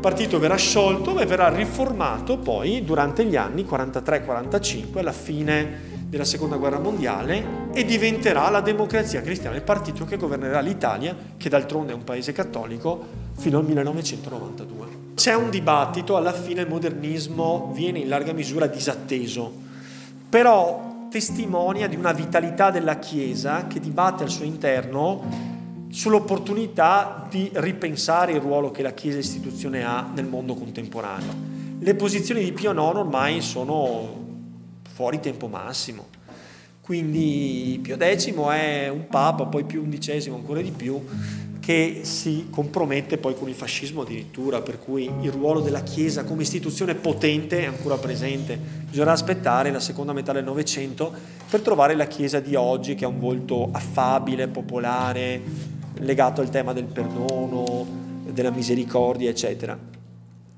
Partito 0.01 0.39
verrà 0.39 0.55
sciolto 0.55 1.19
e 1.19 1.27
verrà 1.27 1.49
riformato 1.49 2.39
poi 2.39 2.85
durante 2.85 3.25
gli 3.25 3.35
anni 3.35 3.65
43-45, 3.65 4.99
alla 4.99 5.11
fine 5.11 5.97
della 6.09 6.25
Seconda 6.25 6.57
Guerra 6.57 6.79
Mondiale, 6.79 7.67
e 7.73 7.85
diventerà 7.85 8.49
la 8.49 8.61
democrazia 8.61 9.21
cristiana, 9.23 9.57
il 9.57 9.63
partito 9.63 10.05
che 10.05 10.17
governerà 10.17 10.61
l'Italia, 10.61 11.17
che 11.37 11.49
d'altronde 11.49 11.93
è 11.93 11.95
un 11.97 12.05
paese 12.05 12.31
cattolico, 12.31 13.07
fino 13.37 13.59
al 13.59 13.65
1992. 13.65 14.87
C'è 15.17 15.35
un 15.35 15.51
dibattito, 15.51 16.17
alla 16.17 16.33
fine 16.33 16.61
il 16.61 16.69
modernismo 16.69 17.73
viene 17.75 17.99
in 17.99 18.09
larga 18.09 18.33
misura 18.33 18.69
disatteso, 18.69 19.53
però 20.29 21.09
testimonia 21.11 21.89
di 21.89 21.97
una 21.97 22.13
vitalità 22.13 22.71
della 22.71 23.01
Chiesa 23.01 23.67
che 23.67 23.81
dibatte 23.81 24.23
al 24.23 24.31
suo 24.31 24.45
interno 24.45 25.57
sull'opportunità 25.91 27.27
di 27.31 27.51
ripensare 27.55 28.33
il 28.33 28.41
ruolo 28.41 28.71
che 28.71 28.83
la 28.83 28.93
Chiesa 28.93 29.19
istituzione 29.19 29.85
ha 29.85 30.11
nel 30.15 30.27
mondo 30.27 30.55
contemporaneo. 30.55 31.57
Le 31.79 31.95
posizioni 31.95 32.45
di 32.45 32.53
Pio 32.53 32.73
IX 32.73 32.79
ormai 32.79 33.41
sono 33.41 34.27
fuori 34.93 35.21
tempo 35.21 35.47
massimo. 35.47 36.07
Quindi 36.81 37.79
Pio 37.83 37.97
X 37.97 38.33
è 38.35 38.89
un 38.89 39.07
papa, 39.09 39.45
poi 39.45 39.65
Pio 39.65 39.83
XI 39.87 40.31
ancora 40.31 40.61
di 40.61 40.71
più, 40.71 41.01
che 41.61 42.01
si 42.03 42.47
compromette 42.49 43.19
poi 43.19 43.35
con 43.35 43.49
il 43.49 43.55
fascismo 43.55 44.01
addirittura, 44.01 44.63
per 44.63 44.79
cui 44.79 45.11
il 45.21 45.31
ruolo 45.31 45.61
della 45.61 45.83
Chiesa 45.83 46.25
come 46.25 46.43
istituzione 46.43 46.95
potente 46.95 47.61
è 47.61 47.67
ancora 47.67 47.97
presente. 47.97 48.59
Bisognerà 48.89 49.13
aspettare 49.13 49.71
la 49.71 49.81
seconda 49.81 50.15
metà 50.15 50.33
del 50.33 50.45
Novecento 50.45 51.13
per 51.49 51.61
trovare 51.61 51.95
la 51.95 52.07
Chiesa 52.07 52.41
di 52.41 52.55
oggi 52.55 52.95
che 52.95 53.05
ha 53.05 53.09
un 53.09 53.19
volto 53.19 53.69
affabile, 53.71 54.49
popolare, 54.49 55.43
legato 55.97 56.41
al 56.41 56.51
tema 56.51 56.73
del 56.73 56.85
perdono, 56.85 57.87
della 58.31 58.51
misericordia, 58.51 59.31
eccetera. 59.31 59.79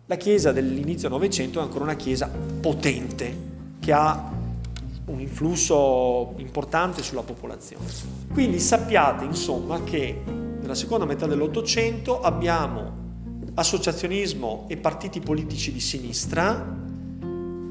La 0.07 0.17
Chiesa 0.17 0.53
dell'inizio 0.53 1.09
Novecento 1.09 1.61
è 1.61 1.63
ancora 1.63 1.85
una 1.85 1.95
Chiesa 1.95 2.29
potente, 2.61 3.49
che 3.79 3.93
ha 3.93 4.31
un 5.07 5.21
influsso 5.21 6.35
importante 6.37 7.03
sulla 7.03 7.23
popolazione. 7.23 7.85
Quindi 8.33 8.61
sappiate 8.61 9.25
insomma 9.25 9.83
che 9.83 10.23
nella 10.61 10.75
seconda 10.75 11.05
metà 11.05 11.27
dell'Ottocento 11.27 12.21
abbiamo 12.21 12.99
associazionismo 13.55 14.67
e 14.69 14.77
partiti 14.77 15.21
politici 15.21 15.73
di 15.73 15.81
sinistra 15.81 16.79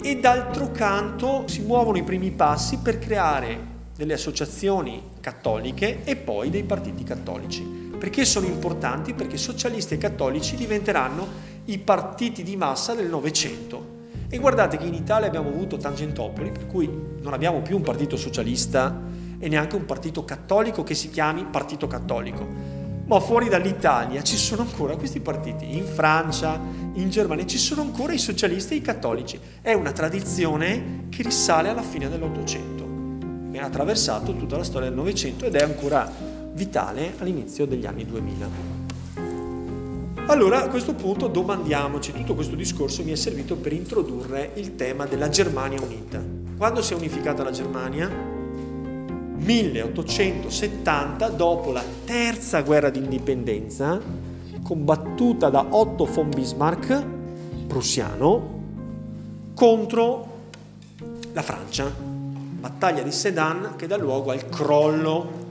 e 0.01 0.19
d'altro 0.19 0.71
canto 0.71 1.43
si 1.47 1.61
muovono 1.61 1.97
i 1.97 2.03
primi 2.03 2.31
passi 2.31 2.77
per 2.77 2.99
creare 2.99 3.77
delle 3.99 4.13
associazioni 4.13 5.03
cattoliche 5.19 6.05
e 6.05 6.15
poi 6.15 6.49
dei 6.49 6.63
partiti 6.63 7.03
cattolici. 7.03 7.63
Perché 7.99 8.23
sono 8.23 8.45
importanti? 8.45 9.13
Perché 9.13 9.35
socialisti 9.35 9.95
e 9.95 9.97
cattolici 9.97 10.55
diventeranno 10.55 11.27
i 11.65 11.77
partiti 11.79 12.41
di 12.41 12.55
massa 12.55 12.93
del 12.93 13.09
Novecento 13.09 13.97
e 14.29 14.37
guardate 14.37 14.77
che 14.77 14.85
in 14.85 14.93
Italia 14.93 15.27
abbiamo 15.27 15.49
avuto 15.49 15.75
Tangentopoli, 15.75 16.49
per 16.49 16.65
cui 16.65 16.89
non 17.19 17.33
abbiamo 17.33 17.61
più 17.61 17.75
un 17.75 17.81
partito 17.81 18.15
socialista 18.15 19.01
e 19.37 19.49
neanche 19.49 19.75
un 19.75 19.83
partito 19.83 20.23
cattolico 20.23 20.81
che 20.81 20.95
si 20.95 21.09
chiami 21.09 21.43
Partito 21.43 21.87
Cattolico. 21.87 22.47
Ma 23.05 23.19
fuori 23.19 23.49
dall'Italia 23.49 24.23
ci 24.23 24.37
sono 24.37 24.61
ancora 24.61 24.95
questi 24.95 25.19
partiti. 25.19 25.75
In 25.75 25.83
Francia, 25.83 26.57
in 26.93 27.09
Germania 27.09 27.45
ci 27.45 27.57
sono 27.57 27.81
ancora 27.81 28.13
i 28.13 28.17
socialisti 28.17 28.75
e 28.75 28.77
i 28.77 28.81
cattolici. 28.81 29.37
È 29.61 29.73
una 29.73 29.91
tradizione 29.91 31.07
che 31.09 31.21
risale 31.21 31.67
alla 31.67 31.81
fine 31.81 32.07
dell'Ottocento, 32.07 32.78
che 33.51 33.59
ha 33.59 33.65
attraversato 33.65 34.35
tutta 34.35 34.57
la 34.57 34.63
storia 34.63 34.89
del 34.89 34.97
Novecento 34.97 35.45
ed 35.45 35.55
è 35.55 35.63
ancora 35.63 36.11
vitale 36.53 37.13
all'inizio 37.17 37.65
degli 37.65 37.85
anni 37.85 38.05
2000. 38.05 38.77
Allora 40.27 40.63
a 40.63 40.69
questo 40.69 40.93
punto 40.93 41.27
domandiamoci, 41.27 42.11
tutto 42.11 42.35
questo 42.35 42.55
discorso 42.55 43.03
mi 43.03 43.11
è 43.11 43.15
servito 43.15 43.55
per 43.55 43.73
introdurre 43.73 44.51
il 44.55 44.75
tema 44.75 45.05
della 45.07 45.29
Germania 45.29 45.81
unita. 45.81 46.23
Quando 46.55 46.83
si 46.83 46.93
è 46.93 46.95
unificata 46.95 47.43
la 47.43 47.49
Germania? 47.51 48.37
1870, 49.37 51.29
dopo 51.29 51.71
la 51.71 51.83
terza 52.05 52.61
guerra 52.61 52.91
d'indipendenza, 52.91 53.99
combattuta 54.61 55.49
da 55.49 55.65
Otto 55.69 56.05
von 56.05 56.29
Bismarck, 56.29 57.03
prussiano, 57.65 58.57
contro 59.55 60.27
la 61.33 61.41
Francia. 61.41 62.08
Battaglia 62.59 63.03
di 63.03 63.11
Sedan 63.11 63.75
che 63.77 63.87
dà 63.87 63.95
luogo 63.95 64.31
al 64.31 64.49
crollo 64.49 65.47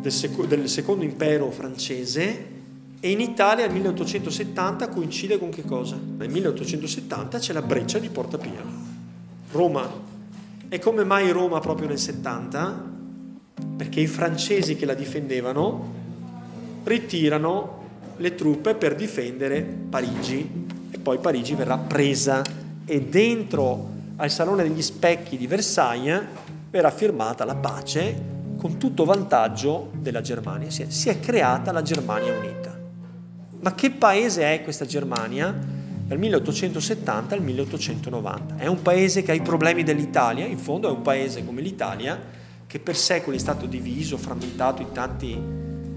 del, 0.00 0.12
sec- 0.12 0.46
del 0.46 0.68
secondo 0.68 1.04
impero 1.04 1.50
francese 1.50 2.56
e 3.00 3.10
in 3.10 3.20
Italia 3.20 3.64
nel 3.66 3.74
1870 3.74 4.88
coincide 4.88 5.38
con 5.38 5.50
che 5.50 5.62
cosa? 5.62 5.96
Nel 5.96 6.28
1870 6.30 7.38
c'è 7.38 7.52
la 7.52 7.62
breccia 7.62 7.98
di 7.98 8.08
Porta 8.08 8.38
Pia, 8.38 8.62
Roma. 9.52 9.88
E 10.68 10.78
come 10.78 11.04
mai 11.04 11.30
Roma 11.30 11.60
proprio 11.60 11.88
nel 11.88 11.98
70? 11.98 12.86
Perché 13.76 14.00
i 14.00 14.06
francesi 14.06 14.76
che 14.76 14.84
la 14.84 14.94
difendevano 14.94 15.94
ritirano 16.84 17.86
le 18.16 18.34
truppe 18.34 18.74
per 18.74 18.96
difendere 18.96 19.62
Parigi 19.62 20.66
e 20.90 20.98
poi 20.98 21.18
Parigi 21.18 21.54
verrà 21.54 21.78
presa 21.78 22.42
e 22.84 23.00
dentro 23.02 23.96
al 24.20 24.30
Salone 24.30 24.64
degli 24.64 24.82
Specchi 24.82 25.36
di 25.36 25.46
Versailles 25.46 26.22
verrà 26.70 26.90
firmata 26.90 27.44
la 27.44 27.54
pace 27.54 28.36
con 28.58 28.76
tutto 28.76 29.04
vantaggio 29.04 29.90
della 29.94 30.20
Germania. 30.20 30.70
Si 30.70 30.82
è, 30.82 30.90
si 30.90 31.08
è 31.08 31.20
creata 31.20 31.70
la 31.70 31.82
Germania 31.82 32.36
unita. 32.36 32.76
Ma 33.60 33.74
che 33.74 33.90
paese 33.90 34.42
è 34.42 34.62
questa 34.64 34.84
Germania? 34.86 35.56
Dal 36.08 36.18
1870 36.18 37.34
al 37.34 37.42
1890. 37.42 38.56
È 38.56 38.66
un 38.66 38.82
paese 38.82 39.22
che 39.22 39.30
ha 39.30 39.34
i 39.34 39.42
problemi 39.42 39.84
dell'Italia, 39.84 40.46
in 40.46 40.58
fondo 40.58 40.88
è 40.88 40.92
un 40.92 41.02
paese 41.02 41.44
come 41.44 41.60
l'Italia 41.60 42.18
che 42.66 42.80
per 42.80 42.96
secoli 42.96 43.36
è 43.36 43.40
stato 43.40 43.66
diviso, 43.66 44.16
frammentato 44.16 44.82
in 44.82 44.92
tanti, 44.92 45.40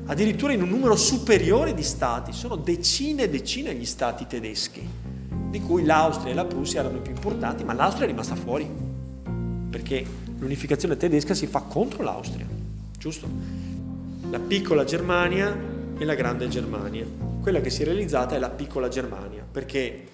addirittura 0.06 0.54
in 0.54 0.62
un 0.62 0.70
numero 0.70 0.96
superiore 0.96 1.74
di 1.74 1.84
stati. 1.84 2.34
Sono 2.34 2.56
decine 2.56 3.24
e 3.24 3.30
decine 3.30 3.74
gli 3.74 3.86
stati 3.86 4.28
tedeschi, 4.28 4.88
di 5.52 5.62
cui 5.62 5.86
l'Austria 5.86 6.32
e 6.32 6.36
la 6.36 6.46
Prussia 6.46 6.80
erano 6.80 6.98
i 6.98 7.02
più 7.02 7.12
importanti, 7.12 7.64
ma 7.64 7.74
l'Austria 7.74 8.06
è 8.06 8.08
rimasta 8.08 8.34
fuori, 8.34 8.68
perché 9.70 10.04
l'unificazione 10.40 10.98
tedesca 10.98 11.36
si 11.36 11.46
fa 11.46 11.60
contro 11.60 12.02
l'Austria, 12.02 12.48
giusto? 12.98 13.28
La 14.32 14.40
piccola 14.40 14.84
Germania 14.84 15.56
e 15.98 16.06
la 16.06 16.16
grande 16.16 16.48
Germania 16.48 17.32
quella 17.42 17.60
che 17.60 17.72
si 17.72 17.82
è 17.82 17.86
realizzata 17.86 18.36
è 18.36 18.40
la 18.40 18.50
piccola 18.50 18.88
Germania, 18.88 19.44
perché 19.52 20.08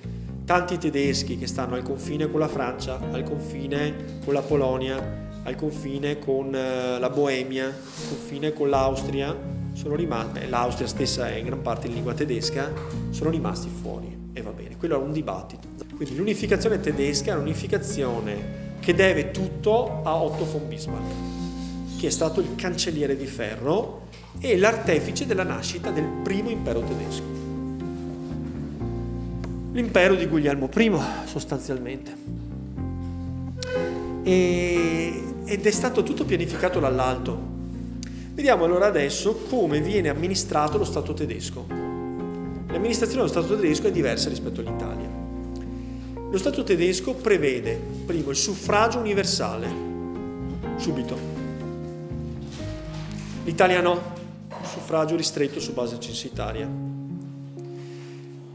tanti 0.45 0.77
tedeschi 0.77 1.37
che 1.37 1.45
stanno 1.45 1.75
al 1.75 1.83
confine 1.83 2.31
con 2.31 2.39
la 2.39 2.47
Francia, 2.47 2.99
al 3.11 3.23
confine 3.23 4.19
con 4.23 4.33
la 4.33 4.41
Polonia, 4.41 5.25
al 5.43 5.55
confine 5.55 6.19
con 6.19 6.55
eh, 6.55 6.97
la 6.97 7.09
Boemia, 7.09 7.65
al 7.65 8.07
confine 8.07 8.53
con 8.53 8.69
l'Austria, 8.69 9.35
sono 9.73 9.95
rimasti, 9.95 10.47
l'Austria 10.47 10.87
stessa 10.87 11.29
è 11.29 11.35
in 11.35 11.45
gran 11.45 11.61
parte 11.61 11.87
in 11.87 11.93
lingua 11.93 12.13
tedesca, 12.13 12.71
sono 13.09 13.29
rimasti 13.29 13.69
fuori 13.69 14.26
e 14.37 14.41
va 14.41 14.51
bene, 14.51 14.77
quello 14.77 14.95
è 14.95 15.03
un 15.03 15.11
dibattito. 15.11 15.67
Quindi 15.95 16.15
l'unificazione 16.15 16.79
tedesca 16.79 17.31
è 17.31 17.35
un'unificazione 17.35 18.75
che 18.79 18.93
deve 18.93 19.31
tutto 19.31 20.01
a 20.03 20.15
Otto 20.15 20.45
von 20.45 20.67
Bismarck, 20.67 21.97
che 21.97 22.07
è 22.07 22.09
stato 22.11 22.39
il 22.39 22.53
cancelliere 22.55 23.17
di 23.17 23.25
ferro 23.25 24.05
e 24.39 24.55
l'artefice 24.57 25.25
della 25.25 25.43
nascita 25.43 25.89
del 25.89 26.05
primo 26.21 26.49
impero 26.49 26.81
tedesco. 26.81 27.35
L'impero 29.71 30.15
di 30.15 30.25
Guglielmo 30.27 30.69
I 30.75 30.91
sostanzialmente. 31.25 32.15
E, 34.21 35.23
ed 35.45 35.65
è 35.65 35.71
stato 35.71 36.03
tutto 36.03 36.25
pianificato 36.25 36.79
dall'alto. 36.79 37.55
Vediamo 38.33 38.65
allora 38.65 38.85
adesso 38.85 39.35
come 39.49 39.81
viene 39.81 40.09
amministrato 40.09 40.77
lo 40.77 40.85
Stato 40.85 41.13
tedesco. 41.13 41.86
L'amministrazione 42.77 43.23
dello 43.23 43.41
Stato 43.41 43.59
tedesco 43.59 43.87
è 43.87 43.91
diversa 43.91 44.29
rispetto 44.29 44.59
all'Italia. 44.59 45.09
Lo 46.29 46.37
Stato 46.37 46.63
tedesco 46.63 47.15
prevede, 47.15 47.73
primo, 48.05 48.29
il 48.29 48.35
suffragio 48.35 48.99
universale, 48.99 49.67
subito. 50.75 51.17
L'Italia 53.45 53.81
no, 53.81 53.99
suffragio 54.61 55.15
ristretto 55.15 55.59
su 55.59 55.73
base 55.73 55.99
censitaria. 55.99 56.69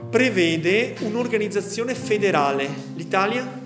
Prevede 0.09 0.95
un'organizzazione 1.01 1.97
federale. 1.97 2.69
L'Italia? 2.95 3.61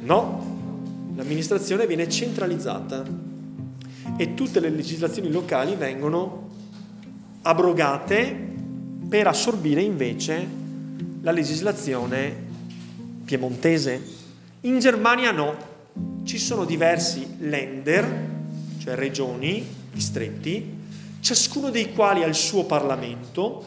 No, 0.00 1.12
l'amministrazione 1.14 1.86
viene 1.86 2.08
centralizzata 2.08 3.04
e 4.16 4.32
tutte 4.32 4.60
le 4.60 4.70
legislazioni 4.70 5.30
locali 5.30 5.74
vengono 5.74 6.48
abrogate 7.42 8.48
per 9.08 9.26
assorbire 9.26 9.80
invece 9.80 10.46
la 11.22 11.30
legislazione 11.30 12.48
piemontese. 13.24 14.02
In 14.62 14.78
Germania 14.78 15.30
no. 15.30 15.68
ci 16.24 16.38
sono 16.38 16.64
diversi 16.64 17.36
lender, 17.40 18.28
cioè 18.78 18.94
regioni, 18.94 19.66
distretti, 19.92 20.78
ciascuno 21.20 21.70
dei 21.70 21.92
quali 21.92 22.22
ha 22.22 22.26
il 22.26 22.34
suo 22.34 22.64
Parlamento, 22.64 23.64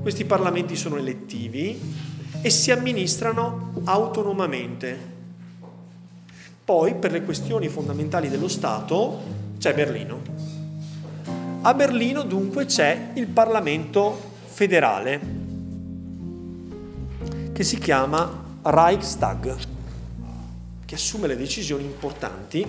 questi 0.00 0.24
parlamenti 0.24 0.76
sono 0.76 0.96
elettivi 0.96 1.80
e 2.40 2.50
si 2.50 2.70
amministrano 2.70 3.72
autonomamente. 3.84 5.14
Poi, 6.64 6.94
per 6.94 7.12
le 7.12 7.22
questioni 7.22 7.68
fondamentali 7.68 8.28
dello 8.28 8.48
Stato, 8.48 9.20
c'è 9.58 9.74
Berlino. 9.74 10.35
A 11.66 11.74
Berlino 11.74 12.22
dunque 12.22 12.64
c'è 12.64 13.10
il 13.14 13.26
Parlamento 13.26 14.16
federale, 14.44 15.20
che 17.52 17.64
si 17.64 17.76
chiama 17.78 18.44
Reichstag, 18.62 19.56
che 20.84 20.94
assume 20.94 21.26
le 21.26 21.36
decisioni 21.36 21.82
importanti 21.82 22.64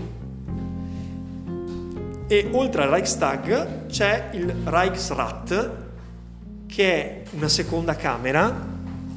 e 2.25 2.49
oltre 2.53 2.81
al 2.81 2.89
Reichstag 2.89 3.85
c'è 3.85 4.31
il 4.33 4.51
Reichsrat, 4.63 5.71
che 6.65 6.93
è 6.93 7.23
una 7.33 7.49
seconda 7.49 7.95
camera 7.95 8.51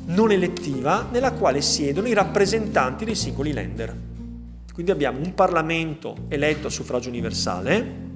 non 0.05 0.31
elettiva 0.31 1.09
nella 1.11 1.33
quale 1.33 1.63
siedono 1.63 2.07
i 2.07 2.13
rappresentanti 2.13 3.07
dei 3.07 3.15
singoli 3.15 3.55
lender. 3.55 3.97
Quindi 4.75 4.91
abbiamo 4.93 5.21
un 5.21 5.33
Parlamento 5.33 6.27
eletto 6.29 6.67
a 6.67 6.71
suffragio 6.71 7.09
universale, 7.09 8.09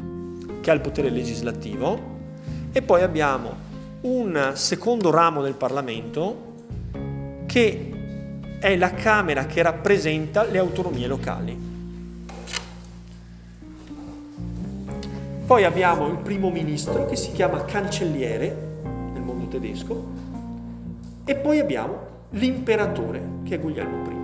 che 0.65 0.71
ha 0.71 0.75
il 0.75 0.81
potere 0.81 1.11
legislativo, 1.11 2.13
e 2.73 2.81
poi 2.81 3.03
abbiamo 3.03 3.53
un 4.01 4.53
secondo 4.55 5.11
ramo 5.11 5.43
del 5.43 5.53
Parlamento 5.53 6.53
che 7.45 7.91
è 8.59 8.75
la 8.75 8.95
Camera 8.95 9.45
che 9.45 9.61
rappresenta 9.61 10.43
le 10.45 10.57
autonomie 10.57 11.07
locali. 11.07 11.73
Poi 15.47 15.65
abbiamo 15.65 16.07
il 16.07 16.17
primo 16.17 16.49
ministro 16.49 17.05
che 17.05 17.17
si 17.17 17.33
chiama 17.33 17.67
cancelliere 17.67 18.79
nel 19.13 19.21
mondo 19.21 19.47
tedesco 19.49 20.03
e 21.27 21.35
poi 21.35 21.59
abbiamo 21.59 21.99
l'imperatore 22.31 23.23
che 23.43 23.57
è 23.57 23.61
Guglielmo 23.61 24.11
I. 24.11 24.24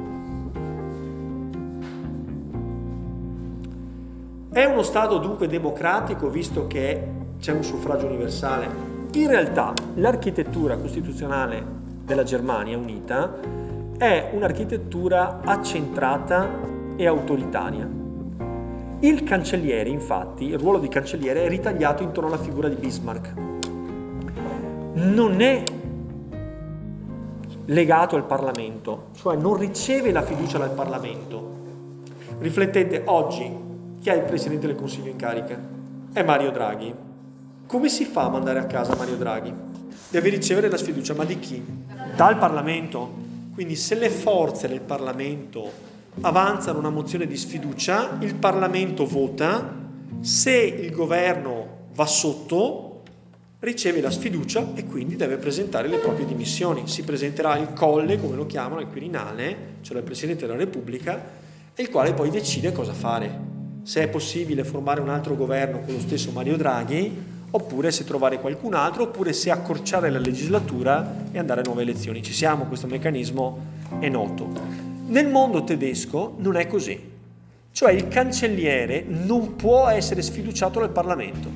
È 4.52 4.64
uno 4.64 4.82
Stato 4.82 5.18
dunque 5.18 5.46
democratico 5.46 6.28
visto 6.28 6.66
che 6.66 7.08
c'è 7.38 7.52
un 7.52 7.62
suffragio 7.62 8.06
universale? 8.06 8.68
In 9.12 9.28
realtà 9.28 9.72
l'architettura 9.94 10.76
costituzionale 10.76 11.64
della 12.04 12.24
Germania 12.24 12.76
unita 12.76 13.38
è 13.96 14.30
un'architettura 14.32 15.40
accentrata 15.44 16.48
e 16.96 17.06
autoritaria 17.06 17.98
il 19.02 19.22
cancelliere, 19.22 19.88
infatti, 19.88 20.44
il 20.44 20.58
ruolo 20.58 20.78
di 20.78 20.88
cancelliere 20.88 21.44
è 21.44 21.48
ritagliato 21.48 22.02
intorno 22.02 22.28
alla 22.28 22.42
figura 22.42 22.68
di 22.68 22.74
Bismarck. 22.74 23.32
Non 24.92 25.40
è 25.40 25.62
legato 27.64 28.16
al 28.16 28.26
Parlamento, 28.26 29.06
cioè 29.14 29.36
non 29.36 29.56
riceve 29.56 30.12
la 30.12 30.20
fiducia 30.20 30.58
dal 30.58 30.72
Parlamento. 30.72 31.48
Riflettete 32.40 33.04
oggi, 33.06 33.69
chi 34.00 34.08
è 34.08 34.14
il 34.14 34.22
Presidente 34.22 34.66
del 34.66 34.76
Consiglio 34.76 35.10
in 35.10 35.16
carica? 35.16 35.60
È 36.10 36.22
Mario 36.22 36.50
Draghi. 36.50 36.94
Come 37.66 37.88
si 37.90 38.06
fa 38.06 38.22
a 38.22 38.28
mandare 38.30 38.58
a 38.58 38.64
casa 38.64 38.96
Mario 38.96 39.16
Draghi? 39.16 39.52
Deve 40.08 40.30
ricevere 40.30 40.70
la 40.70 40.78
sfiducia, 40.78 41.12
ma 41.12 41.24
di 41.24 41.38
chi? 41.38 41.62
Dal 42.16 42.38
Parlamento. 42.38 43.12
Quindi 43.52 43.76
se 43.76 43.96
le 43.96 44.08
forze 44.08 44.68
del 44.68 44.80
Parlamento 44.80 45.70
avanzano 46.22 46.78
una 46.78 46.88
mozione 46.88 47.26
di 47.26 47.36
sfiducia, 47.36 48.16
il 48.20 48.36
Parlamento 48.36 49.04
vota, 49.04 49.76
se 50.20 50.56
il 50.56 50.90
governo 50.92 51.88
va 51.92 52.06
sotto 52.06 53.02
riceve 53.58 54.00
la 54.00 54.10
sfiducia 54.10 54.72
e 54.74 54.86
quindi 54.86 55.16
deve 55.16 55.36
presentare 55.36 55.88
le 55.88 55.98
proprie 55.98 56.24
dimissioni. 56.24 56.88
Si 56.88 57.02
presenterà 57.02 57.58
il 57.58 57.74
colle, 57.74 58.18
come 58.18 58.34
lo 58.34 58.46
chiamano, 58.46 58.80
il 58.80 58.86
Quirinale, 58.86 59.74
cioè 59.82 59.98
il 59.98 60.04
Presidente 60.04 60.46
della 60.46 60.58
Repubblica, 60.58 61.22
il 61.74 61.90
quale 61.90 62.14
poi 62.14 62.30
decide 62.30 62.72
cosa 62.72 62.94
fare. 62.94 63.49
Se 63.82 64.02
è 64.02 64.08
possibile 64.08 64.64
formare 64.64 65.00
un 65.00 65.08
altro 65.08 65.34
governo 65.36 65.80
con 65.80 65.94
lo 65.94 66.00
stesso 66.00 66.30
Mario 66.32 66.56
Draghi, 66.56 67.38
oppure 67.50 67.90
se 67.90 68.04
trovare 68.04 68.38
qualcun 68.38 68.74
altro, 68.74 69.04
oppure 69.04 69.32
se 69.32 69.50
accorciare 69.50 70.10
la 70.10 70.18
legislatura 70.18 71.24
e 71.32 71.38
andare 71.38 71.60
a 71.60 71.64
nuove 71.64 71.82
elezioni. 71.82 72.22
Ci 72.22 72.32
siamo, 72.32 72.66
questo 72.66 72.86
meccanismo 72.86 73.58
è 73.98 74.08
noto. 74.08 74.48
Nel 75.06 75.28
mondo 75.28 75.64
tedesco 75.64 76.34
non 76.38 76.56
è 76.56 76.66
così, 76.66 76.98
cioè 77.72 77.92
il 77.92 78.08
cancelliere 78.08 79.04
non 79.08 79.56
può 79.56 79.88
essere 79.88 80.22
sfiduciato 80.22 80.78
dal 80.78 80.90
Parlamento. 80.90 81.48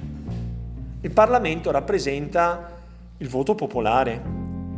Il 1.01 1.11
Parlamento 1.11 1.71
rappresenta 1.71 2.73
il 3.19 3.29
voto 3.29 3.55
popolare, 3.55 4.21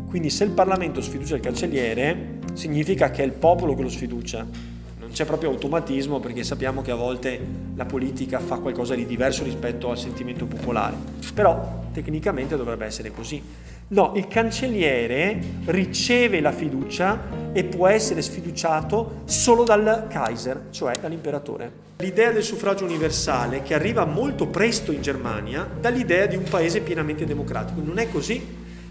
quindi 0.09 0.29
se 0.29 0.45
il 0.45 0.51
Parlamento 0.51 1.01
sfiducia 1.01 1.37
il 1.37 1.41
cancelliere 1.41 2.39
significa 2.53 3.11
che 3.11 3.23
è 3.23 3.27
il 3.27 3.33
popolo 3.33 3.75
che 3.75 3.83
lo 3.83 3.89
sfiducia. 3.89 4.75
Non 5.07 5.15
c'è 5.15 5.25
proprio 5.25 5.51
automatismo 5.51 6.19
perché 6.19 6.43
sappiamo 6.43 6.83
che 6.83 6.91
a 6.91 6.97
volte 6.97 7.41
la 7.77 7.85
politica 7.85 8.41
fa 8.41 8.57
qualcosa 8.57 8.97
di 8.97 9.07
diverso 9.07 9.45
rispetto 9.45 9.89
al 9.89 9.97
sentimento 9.97 10.47
popolare, 10.47 10.97
però 11.33 11.85
tecnicamente 11.93 12.57
dovrebbe 12.57 12.87
essere 12.87 13.13
così. 13.13 13.41
No, 13.89 14.15
il 14.17 14.27
cancelliere 14.27 15.41
riceve 15.67 16.41
la 16.41 16.51
fiducia 16.51 17.53
e 17.53 17.63
può 17.63 17.87
essere 17.87 18.21
sfiduciato 18.21 19.23
solo 19.27 19.63
dal 19.63 20.07
Kaiser, 20.09 20.65
cioè 20.71 20.95
dall'imperatore. 21.01 21.71
L'idea 21.99 22.33
del 22.33 22.43
suffragio 22.43 22.85
universale, 22.85 23.63
che 23.63 23.75
arriva 23.75 24.05
molto 24.05 24.49
presto 24.49 24.91
in 24.91 25.03
Germania, 25.03 25.69
dall'idea 25.81 26.27
di 26.27 26.35
un 26.35 26.43
paese 26.43 26.81
pienamente 26.81 27.25
democratico. 27.25 27.81
Non 27.81 28.01
è 28.01 28.11
così, 28.11 28.45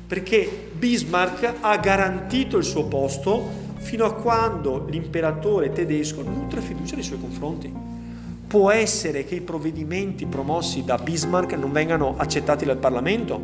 perché 0.08 0.70
Bismarck 0.72 1.56
ha 1.60 1.76
garantito 1.76 2.58
il 2.58 2.64
suo 2.64 2.86
posto 2.86 3.64
fino 3.86 4.04
a 4.04 4.16
quando 4.16 4.84
l'imperatore 4.90 5.72
tedesco 5.72 6.24
nutre 6.24 6.60
fiducia 6.62 6.96
nei 6.96 7.04
suoi 7.04 7.20
confronti. 7.20 7.72
Può 8.48 8.72
essere 8.72 9.26
che 9.26 9.36
i 9.36 9.42
provvedimenti 9.42 10.26
promossi 10.26 10.84
da 10.84 10.98
Bismarck 10.98 11.54
non 11.54 11.72
vengano 11.72 12.16
accettati 12.18 12.66
dal 12.66 12.78
Parlamento, 12.78 13.40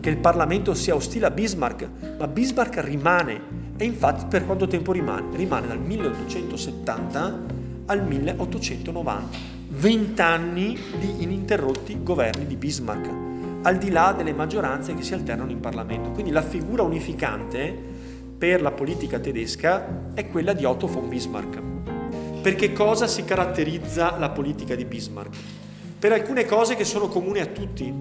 che 0.00 0.10
il 0.10 0.16
Parlamento 0.16 0.74
sia 0.74 0.96
ostile 0.96 1.26
a 1.26 1.30
Bismarck, 1.30 1.88
ma 2.18 2.26
Bismarck 2.26 2.82
rimane. 2.82 3.58
E 3.76 3.84
infatti 3.84 4.24
per 4.28 4.44
quanto 4.44 4.66
tempo 4.66 4.90
rimane? 4.90 5.36
Rimane 5.36 5.68
dal 5.68 5.78
1870 5.78 7.40
al 7.86 8.04
1890. 8.04 9.38
Vent'anni 9.68 10.76
di 10.98 11.22
ininterrotti 11.22 12.02
governi 12.02 12.44
di 12.44 12.56
Bismarck, 12.56 13.08
al 13.62 13.78
di 13.78 13.90
là 13.90 14.12
delle 14.16 14.32
maggioranze 14.32 14.96
che 14.96 15.04
si 15.04 15.14
alternano 15.14 15.52
in 15.52 15.60
Parlamento. 15.60 16.10
Quindi 16.10 16.32
la 16.32 16.42
figura 16.42 16.82
unificante 16.82 17.89
per 18.40 18.62
la 18.62 18.70
politica 18.70 19.18
tedesca 19.18 20.12
è 20.14 20.26
quella 20.26 20.54
di 20.54 20.64
Otto 20.64 20.86
von 20.86 21.10
Bismarck. 21.10 21.60
Per 22.40 22.54
che 22.54 22.72
cosa 22.72 23.06
si 23.06 23.22
caratterizza 23.22 24.16
la 24.16 24.30
politica 24.30 24.74
di 24.74 24.86
Bismarck? 24.86 25.36
Per 25.98 26.10
alcune 26.10 26.46
cose 26.46 26.74
che 26.74 26.86
sono 26.86 27.08
comuni 27.08 27.40
a 27.40 27.44
tutti, 27.44 27.92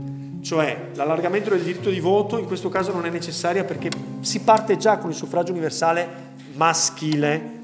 cioè 0.41 0.91
l'allargamento 0.93 1.49
del 1.49 1.59
diritto 1.59 1.89
di 1.89 1.99
voto 1.99 2.37
in 2.37 2.45
questo 2.45 2.69
caso 2.69 2.93
non 2.93 3.05
è 3.05 3.09
necessaria 3.09 3.65
perché 3.65 3.89
si 4.21 4.39
parte 4.39 4.77
già 4.77 4.97
con 4.97 5.09
il 5.09 5.15
suffragio 5.17 5.51
universale 5.51 6.07
maschile. 6.53 7.57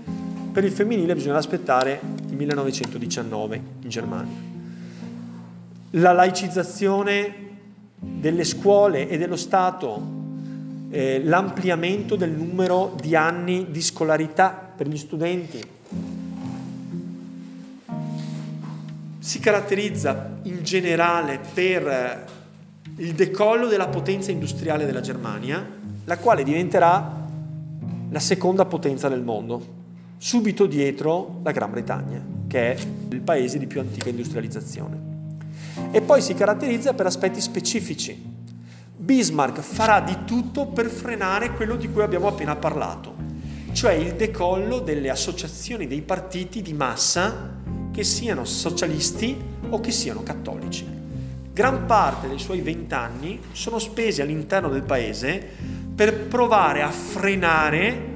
Per 0.51 0.65
il 0.65 0.71
femminile 0.71 1.13
bisogna 1.13 1.37
aspettare 1.37 2.01
il 2.27 2.35
1919 2.35 3.61
in 3.83 3.89
Germania. 3.89 4.35
La 5.91 6.11
laicizzazione 6.11 7.35
delle 7.97 8.43
scuole 8.43 9.07
e 9.07 9.17
dello 9.17 9.37
Stato, 9.37 10.23
eh, 10.95 11.21
l'ampliamento 11.21 12.15
del 12.15 12.31
numero 12.31 12.95
di 13.01 13.17
anni 13.17 13.67
di 13.69 13.81
scolarità 13.81 14.71
per 14.75 14.87
gli 14.87 14.95
studenti, 14.95 15.61
si 19.19 19.39
caratterizza 19.39 20.37
in 20.43 20.63
generale 20.63 21.41
per 21.53 22.25
il 22.95 23.13
decollo 23.13 23.67
della 23.67 23.89
potenza 23.89 24.31
industriale 24.31 24.85
della 24.85 25.01
Germania, 25.01 25.67
la 26.05 26.17
quale 26.17 26.43
diventerà 26.43 27.27
la 28.09 28.19
seconda 28.19 28.63
potenza 28.63 29.09
del 29.09 29.21
mondo, 29.21 29.73
subito 30.15 30.65
dietro 30.65 31.41
la 31.43 31.51
Gran 31.51 31.71
Bretagna, 31.71 32.23
che 32.47 32.73
è 32.73 32.77
il 33.09 33.19
paese 33.19 33.59
di 33.59 33.67
più 33.67 33.81
antica 33.81 34.07
industrializzazione. 34.07 34.97
E 35.91 35.99
poi 35.99 36.21
si 36.21 36.33
caratterizza 36.35 36.93
per 36.93 37.05
aspetti 37.05 37.41
specifici. 37.41 38.34
Bismarck 39.05 39.61
farà 39.61 39.99
di 39.99 40.23
tutto 40.25 40.65
per 40.65 40.87
frenare 40.87 41.51
quello 41.51 41.75
di 41.75 41.91
cui 41.91 42.01
abbiamo 42.01 42.27
appena 42.27 42.55
parlato, 42.55 43.13
cioè 43.71 43.93
il 43.93 44.15
decollo 44.15 44.79
delle 44.79 45.11
associazioni 45.11 45.85
dei 45.85 46.01
partiti 46.01 46.63
di 46.63 46.73
massa 46.73 47.51
che 47.91 48.03
siano 48.03 48.45
socialisti 48.45 49.39
o 49.69 49.79
che 49.79 49.91
siano 49.91 50.23
cattolici. 50.23 50.87
Gran 51.53 51.85
parte 51.85 52.27
dei 52.27 52.39
suoi 52.39 52.61
vent'anni 52.61 53.39
sono 53.51 53.77
spesi 53.77 54.23
all'interno 54.23 54.69
del 54.69 54.81
paese 54.81 55.39
per 55.93 56.25
provare 56.25 56.81
a 56.81 56.89
frenare 56.89 58.13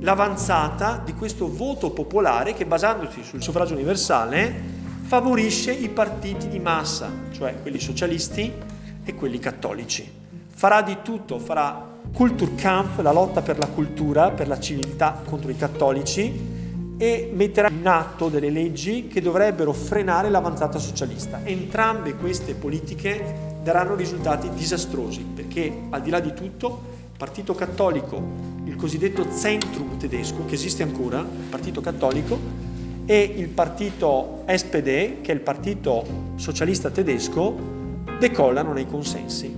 l'avanzata 0.00 1.00
di 1.02 1.14
questo 1.14 1.50
voto 1.50 1.92
popolare 1.92 2.52
che 2.52 2.66
basandosi 2.66 3.22
sul 3.22 3.42
suffragio 3.42 3.72
universale 3.72 4.54
favorisce 5.00 5.72
i 5.72 5.88
partiti 5.88 6.46
di 6.48 6.58
massa, 6.58 7.10
cioè 7.32 7.62
quelli 7.62 7.80
socialisti 7.80 8.76
e 9.10 9.14
quelli 9.14 9.38
cattolici. 9.38 10.10
Farà 10.48 10.82
di 10.82 10.98
tutto, 11.02 11.38
farà 11.38 11.96
Kulturkampf, 12.12 13.00
la 13.00 13.12
lotta 13.12 13.42
per 13.42 13.58
la 13.58 13.66
cultura, 13.66 14.30
per 14.30 14.48
la 14.48 14.58
civiltà 14.58 15.22
contro 15.24 15.50
i 15.50 15.56
cattolici 15.56 16.56
e 16.96 17.30
metterà 17.32 17.68
in 17.68 17.86
atto 17.86 18.28
delle 18.28 18.50
leggi 18.50 19.06
che 19.06 19.20
dovrebbero 19.20 19.72
frenare 19.72 20.30
l'avanzata 20.30 20.78
socialista. 20.78 21.40
Entrambe 21.44 22.14
queste 22.14 22.54
politiche 22.54 23.56
daranno 23.62 23.94
risultati 23.94 24.50
disastrosi 24.50 25.20
perché 25.22 25.72
al 25.90 26.02
di 26.02 26.10
là 26.10 26.20
di 26.20 26.34
tutto 26.34 26.96
il 27.10 27.16
Partito 27.16 27.54
Cattolico, 27.54 28.20
il 28.64 28.76
cosiddetto 28.76 29.26
Zentrum 29.30 29.96
tedesco, 29.96 30.44
che 30.46 30.54
esiste 30.54 30.82
ancora, 30.82 31.20
il 31.20 31.46
Partito 31.48 31.80
Cattolico, 31.80 32.66
e 33.06 33.22
il 33.22 33.48
partito 33.48 34.44
SPD, 34.46 35.22
che 35.22 35.28
è 35.28 35.32
il 35.32 35.40
partito 35.40 36.04
socialista 36.36 36.90
tedesco, 36.90 37.77
decollano 38.18 38.72
nei 38.72 38.86
consensi 38.86 39.54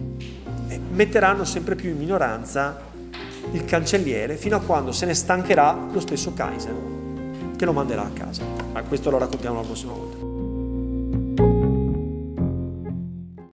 e 0.68 0.78
metteranno 0.78 1.44
sempre 1.44 1.74
più 1.74 1.90
in 1.90 1.98
minoranza 1.98 2.88
il 3.52 3.64
cancelliere 3.64 4.36
fino 4.36 4.56
a 4.56 4.60
quando 4.60 4.92
se 4.92 5.06
ne 5.06 5.14
stancherà 5.14 5.88
lo 5.90 6.00
stesso 6.00 6.32
Kaiser 6.34 6.74
che 7.56 7.64
lo 7.64 7.72
manderà 7.72 8.02
a 8.02 8.10
casa. 8.10 8.42
Ma 8.72 8.82
questo 8.82 9.10
lo 9.10 9.18
raccontiamo 9.18 9.60
la 9.60 9.66
prossima 9.66 9.92
volta. 9.92 10.09